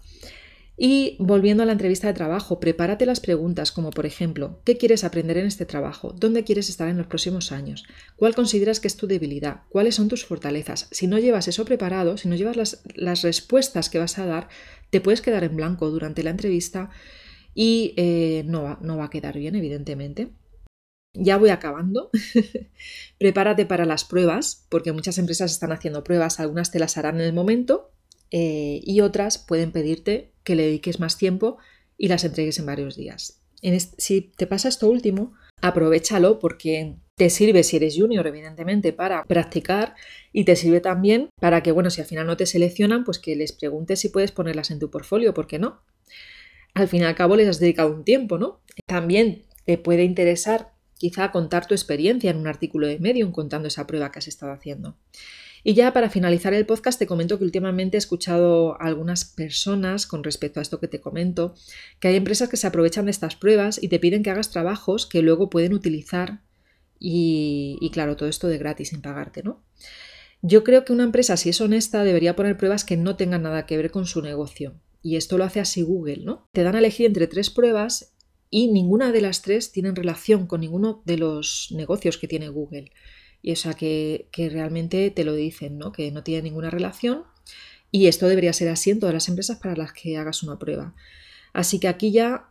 Y 0.83 1.15
volviendo 1.19 1.61
a 1.61 1.67
la 1.67 1.73
entrevista 1.73 2.07
de 2.07 2.15
trabajo, 2.15 2.59
prepárate 2.59 3.05
las 3.05 3.19
preguntas 3.19 3.71
como 3.71 3.91
por 3.91 4.07
ejemplo, 4.07 4.61
¿qué 4.65 4.79
quieres 4.79 5.03
aprender 5.03 5.37
en 5.37 5.45
este 5.45 5.67
trabajo? 5.67 6.11
¿Dónde 6.11 6.43
quieres 6.43 6.69
estar 6.69 6.87
en 6.87 6.97
los 6.97 7.05
próximos 7.05 7.51
años? 7.51 7.83
¿Cuál 8.15 8.33
consideras 8.33 8.79
que 8.79 8.87
es 8.87 8.97
tu 8.97 9.05
debilidad? 9.05 9.61
¿Cuáles 9.69 9.93
son 9.93 10.07
tus 10.07 10.25
fortalezas? 10.25 10.87
Si 10.89 11.05
no 11.05 11.19
llevas 11.19 11.47
eso 11.47 11.65
preparado, 11.65 12.17
si 12.17 12.27
no 12.29 12.35
llevas 12.35 12.55
las, 12.57 12.81
las 12.95 13.21
respuestas 13.21 13.91
que 13.91 13.99
vas 13.99 14.17
a 14.17 14.25
dar, 14.25 14.49
te 14.89 15.01
puedes 15.01 15.21
quedar 15.21 15.43
en 15.43 15.55
blanco 15.55 15.91
durante 15.91 16.23
la 16.23 16.31
entrevista 16.31 16.89
y 17.53 17.93
eh, 17.97 18.41
no, 18.47 18.63
va, 18.63 18.79
no 18.81 18.97
va 18.97 19.05
a 19.05 19.09
quedar 19.11 19.37
bien, 19.37 19.53
evidentemente. 19.53 20.29
Ya 21.13 21.37
voy 21.37 21.51
acabando. 21.51 22.09
Prepárate 23.19 23.67
para 23.67 23.85
las 23.85 24.03
pruebas, 24.03 24.65
porque 24.69 24.93
muchas 24.93 25.19
empresas 25.19 25.51
están 25.51 25.73
haciendo 25.73 26.03
pruebas, 26.03 26.39
algunas 26.39 26.71
te 26.71 26.79
las 26.79 26.97
harán 26.97 27.17
en 27.17 27.27
el 27.27 27.33
momento 27.33 27.91
eh, 28.31 28.79
y 28.83 29.01
otras 29.01 29.37
pueden 29.37 29.71
pedirte 29.71 30.31
que 30.43 30.55
le 30.55 30.63
dediques 30.63 30.99
más 30.99 31.17
tiempo 31.17 31.57
y 31.97 32.07
las 32.07 32.23
entregues 32.23 32.57
en 32.59 32.65
varios 32.65 32.95
días. 32.95 33.41
si 33.97 34.21
te 34.21 34.47
pasa 34.47 34.69
esto 34.69 34.89
último, 34.89 35.33
aprovechalo 35.61 36.39
porque 36.39 36.95
te 37.15 37.29
sirve 37.29 37.63
si 37.63 37.75
eres 37.77 37.95
junior, 37.95 38.25
evidentemente, 38.25 38.93
para 38.93 39.23
practicar 39.25 39.93
y 40.33 40.45
te 40.45 40.55
sirve 40.55 40.81
también 40.81 41.29
para 41.39 41.61
que, 41.61 41.71
bueno, 41.71 41.91
si 41.91 42.01
al 42.01 42.07
final 42.07 42.25
no 42.25 42.37
te 42.37 42.47
seleccionan, 42.47 43.03
pues 43.03 43.19
que 43.19 43.35
les 43.35 43.51
preguntes 43.51 43.99
si 43.99 44.09
puedes 44.09 44.31
ponerlas 44.31 44.71
en 44.71 44.79
tu 44.79 44.89
portfolio, 44.89 45.33
¿por 45.33 45.45
qué 45.45 45.59
no? 45.59 45.81
al 46.73 46.87
fin 46.87 47.01
y 47.01 47.05
al 47.05 47.15
cabo 47.15 47.35
les 47.35 47.47
has 47.47 47.59
dedicado 47.59 47.93
un 47.93 48.03
tiempo, 48.03 48.37
¿no? 48.37 48.61
También 48.85 49.43
te 49.65 49.77
puede 49.77 50.03
interesar 50.03 50.71
quizá 50.97 51.31
contar 51.31 51.65
tu 51.65 51.73
experiencia 51.73 52.31
en 52.31 52.37
un 52.37 52.47
artículo 52.47 52.87
de 52.87 52.99
Medium 52.99 53.31
contando 53.31 53.67
esa 53.67 53.87
prueba 53.87 54.11
que 54.11 54.19
has 54.19 54.27
estado 54.27 54.51
haciendo. 54.51 54.95
Y 55.63 55.73
ya 55.73 55.93
para 55.93 56.09
finalizar 56.09 56.53
el 56.53 56.65
podcast 56.65 56.97
te 56.97 57.07
comento 57.07 57.37
que 57.37 57.43
últimamente 57.43 57.97
he 57.97 57.99
escuchado 57.99 58.81
a 58.81 58.85
algunas 58.85 59.25
personas 59.25 60.07
con 60.07 60.23
respecto 60.23 60.59
a 60.59 60.63
esto 60.63 60.79
que 60.79 60.87
te 60.87 61.01
comento, 61.01 61.55
que 61.99 62.07
hay 62.07 62.15
empresas 62.15 62.49
que 62.49 62.57
se 62.57 62.67
aprovechan 62.67 63.05
de 63.05 63.11
estas 63.11 63.35
pruebas 63.35 63.81
y 63.81 63.87
te 63.87 63.99
piden 63.99 64.23
que 64.23 64.31
hagas 64.31 64.51
trabajos 64.51 65.05
que 65.05 65.21
luego 65.21 65.49
pueden 65.49 65.73
utilizar 65.73 66.41
y, 66.99 67.77
y 67.81 67.91
claro, 67.91 68.15
todo 68.15 68.29
esto 68.29 68.47
de 68.47 68.57
gratis 68.57 68.89
sin 68.89 69.01
pagarte, 69.01 69.43
¿no? 69.43 69.63
Yo 70.43 70.63
creo 70.63 70.85
que 70.85 70.93
una 70.93 71.03
empresa, 71.03 71.37
si 71.37 71.49
es 71.49 71.61
honesta, 71.61 72.03
debería 72.03 72.35
poner 72.35 72.57
pruebas 72.57 72.83
que 72.83 72.97
no 72.97 73.15
tengan 73.15 73.43
nada 73.43 73.67
que 73.67 73.77
ver 73.77 73.91
con 73.91 74.07
su 74.07 74.21
negocio 74.21 74.73
y 75.03 75.15
esto 75.15 75.37
lo 75.37 75.43
hace 75.43 75.59
así 75.59 75.81
Google, 75.81 76.23
¿no? 76.23 76.49
Te 76.51 76.63
dan 76.63 76.75
a 76.75 76.79
elegir 76.79 77.07
entre 77.07 77.27
tres 77.27 77.49
pruebas 77.49 78.13
y 78.49 78.71
ninguna 78.71 79.11
de 79.11 79.21
las 79.21 79.41
tres 79.41 79.71
tienen 79.71 79.95
relación 79.95 80.47
con 80.47 80.61
ninguno 80.61 81.01
de 81.05 81.17
los 81.17 81.69
negocios 81.71 82.17
que 82.17 82.27
tiene 82.27 82.49
Google. 82.49 82.91
Y 83.41 83.51
o 83.53 83.55
sea 83.55 83.73
que, 83.73 84.27
realmente 84.35 85.09
te 85.11 85.23
lo 85.23 85.33
dicen, 85.33 85.77
¿no? 85.77 85.91
Que 85.91 86.11
no 86.11 86.23
tiene 86.23 86.43
ninguna 86.43 86.69
relación. 86.69 87.23
Y 87.91 88.07
esto 88.07 88.27
debería 88.27 88.53
ser 88.53 88.69
así 88.69 88.91
en 88.91 88.99
todas 88.99 89.13
las 89.13 89.27
empresas 89.27 89.57
para 89.57 89.75
las 89.75 89.93
que 89.93 90.17
hagas 90.17 90.43
una 90.43 90.59
prueba. 90.59 90.95
Así 91.53 91.79
que 91.79 91.87
aquí 91.87 92.11
ya 92.11 92.49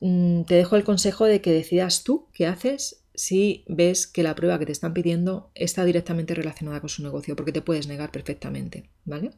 mm, 0.00 0.42
te 0.42 0.54
dejo 0.56 0.76
el 0.76 0.84
consejo 0.84 1.26
de 1.26 1.40
que 1.40 1.52
decidas 1.52 2.02
tú 2.04 2.26
qué 2.32 2.46
haces 2.46 3.02
si 3.14 3.64
ves 3.68 4.06
que 4.06 4.22
la 4.22 4.34
prueba 4.34 4.58
que 4.58 4.66
te 4.66 4.72
están 4.72 4.94
pidiendo 4.94 5.50
está 5.54 5.84
directamente 5.84 6.34
relacionada 6.34 6.80
con 6.80 6.88
su 6.88 7.02
negocio, 7.02 7.36
porque 7.36 7.52
te 7.52 7.60
puedes 7.60 7.86
negar 7.86 8.10
perfectamente, 8.10 8.88
¿vale? 9.04 9.32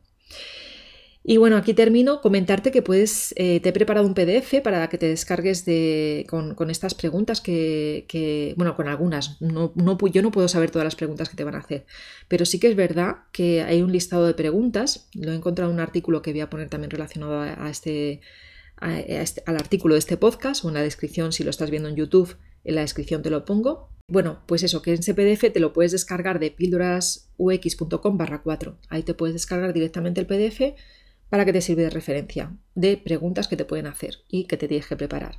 Y 1.25 1.37
bueno, 1.37 1.57
aquí 1.57 1.73
termino. 1.73 2.21
Comentarte 2.21 2.73
que 2.73 2.83
puedes, 2.83 3.33
eh, 3.37 3.61
te 3.61 3.69
he 3.69 3.73
preparado 3.73 4.07
un 4.07 4.15
PDF 4.15 4.61
para 4.63 4.89
que 4.89 4.99
te 4.99 5.07
descargues 5.07 5.65
de, 5.65 6.27
con, 6.29 6.71
estas 6.71 6.95
preguntas 6.95 7.41
que, 7.41 8.55
bueno, 8.57 8.75
con 8.75 8.89
algunas. 8.89 9.41
No, 9.41 9.73
no, 9.77 9.97
yo 10.09 10.23
no 10.23 10.33
puedo 10.33 10.49
saber 10.49 10.71
todas 10.71 10.85
las 10.85 10.97
preguntas 10.97 11.29
que 11.29 11.37
te 11.37 11.45
van 11.45 11.55
a 11.55 11.59
hacer, 11.59 11.87
pero 12.27 12.45
sí 12.45 12.59
que 12.59 12.69
es 12.69 12.77
verdad 12.77 13.19
que 13.31 13.63
hay 13.63 13.83
un 13.83 13.93
listado 13.93 14.27
de 14.27 14.35
preguntas. 14.35 15.09
Lo 15.15 15.33
he 15.33 15.37
encontrado 15.37 15.71
en 15.71 15.77
un 15.77 15.81
artículo 15.81 16.23
que 16.23 16.33
voy 16.33 16.41
a 16.41 16.51
poner 16.51 16.69
también 16.69 16.91
relacionado 16.91 17.41
a, 17.41 17.71
este, 17.71 18.21
este, 19.07 19.45
al 19.47 19.57
artículo 19.57 19.95
de 19.95 20.01
este 20.01 20.17
podcast 20.17 20.65
o 20.65 20.69
en 20.69 20.75
la 20.75 20.83
descripción, 20.83 21.33
si 21.33 21.45
lo 21.45 21.51
estás 21.51 21.71
viendo 21.71 21.89
en 21.89 21.95
YouTube, 21.95 22.37
en 22.65 22.75
la 22.75 22.81
descripción 22.81 23.23
te 23.23 23.31
lo 23.31 23.45
pongo. 23.45 23.91
Bueno, 24.09 24.43
pues 24.47 24.65
eso, 24.65 24.83
que 24.83 24.93
en 24.93 24.99
ese 24.99 25.15
PDF 25.15 25.53
te 25.53 25.61
lo 25.61 25.73
puedes 25.73 25.93
descargar 25.93 26.41
de 26.41 26.51
píldorasux.com 26.51 28.19
barra 28.19 28.43
4. 28.43 28.77
Ahí 28.89 29.05
te 29.05 29.15
puedes 29.15 29.35
descargar 29.35 29.73
directamente 29.73 30.21
el 30.21 30.27
PDF 30.27 30.75
para 31.33 31.47
que 31.47 31.55
te 31.55 31.63
sirve 31.63 31.85
de 31.85 31.89
referencia 31.89 32.53
de 32.75 32.99
preguntas 32.99 33.49
que 33.49 33.57
te 33.57 33.65
pueden 33.65 33.87
hacer 33.87 34.19
y 34.29 34.45
que 34.45 34.59
te 34.59 34.69
tienes 34.69 34.87
que 34.87 34.97
preparar. 34.97 35.37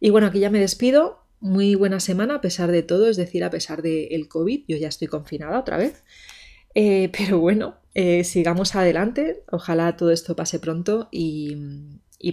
Y 0.00 0.10
bueno, 0.10 0.26
aquí 0.26 0.40
ya 0.40 0.50
me 0.50 0.58
despido. 0.58 1.20
Muy 1.38 1.76
buena 1.76 2.00
semana 2.00 2.34
a 2.34 2.40
pesar 2.40 2.72
de 2.72 2.82
todo, 2.82 3.08
es 3.08 3.16
decir, 3.16 3.44
a 3.44 3.50
pesar 3.50 3.82
del 3.82 4.26
COVID. 4.26 4.64
Yo 4.66 4.76
ya 4.76 4.88
estoy 4.88 5.06
confinada 5.06 5.60
otra 5.60 5.76
vez. 5.76 6.02
Eh, 6.74 7.08
pero 7.16 7.38
bueno, 7.38 7.76
eh, 7.94 8.24
sigamos 8.24 8.74
adelante. 8.74 9.44
Ojalá 9.52 9.96
todo 9.96 10.10
esto 10.10 10.34
pase 10.34 10.58
pronto 10.58 11.08
y, 11.12 11.56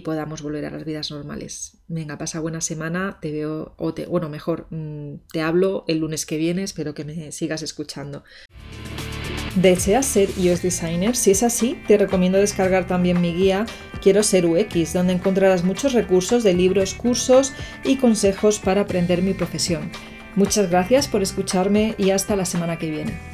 podamos 0.02 0.42
volver 0.42 0.64
a 0.64 0.70
las 0.70 0.84
vidas 0.84 1.12
normales. 1.12 1.78
Venga, 1.86 2.18
pasa 2.18 2.40
buena 2.40 2.60
semana. 2.60 3.18
Te 3.22 3.30
veo, 3.30 3.72
o 3.76 3.94
te, 3.94 4.06
bueno, 4.06 4.28
mejor, 4.28 4.66
mm, 4.70 5.28
te 5.32 5.42
hablo 5.42 5.84
el 5.86 5.98
lunes 5.98 6.26
que 6.26 6.38
viene. 6.38 6.64
Espero 6.64 6.92
que 6.92 7.04
me 7.04 7.30
sigas 7.30 7.62
escuchando. 7.62 8.24
¿Deseas 9.56 10.06
ser 10.06 10.28
iOS 10.38 10.62
designer? 10.62 11.16
Si 11.16 11.32
es 11.32 11.42
así, 11.42 11.76
te 11.88 11.98
recomiendo 11.98 12.38
descargar 12.38 12.86
también 12.86 13.20
mi 13.20 13.34
guía 13.34 13.66
Quiero 14.02 14.22
ser 14.22 14.46
UX, 14.46 14.94
donde 14.94 15.12
encontrarás 15.12 15.62
muchos 15.62 15.92
recursos 15.92 16.42
de 16.42 16.54
libros, 16.54 16.94
cursos 16.94 17.52
y 17.84 17.96
consejos 17.96 18.58
para 18.58 18.82
aprender 18.82 19.22
mi 19.22 19.34
profesión. 19.34 19.90
Muchas 20.36 20.70
gracias 20.70 21.06
por 21.06 21.22
escucharme 21.22 21.94
y 21.98 22.10
hasta 22.10 22.36
la 22.36 22.46
semana 22.46 22.78
que 22.78 22.90
viene. 22.90 23.29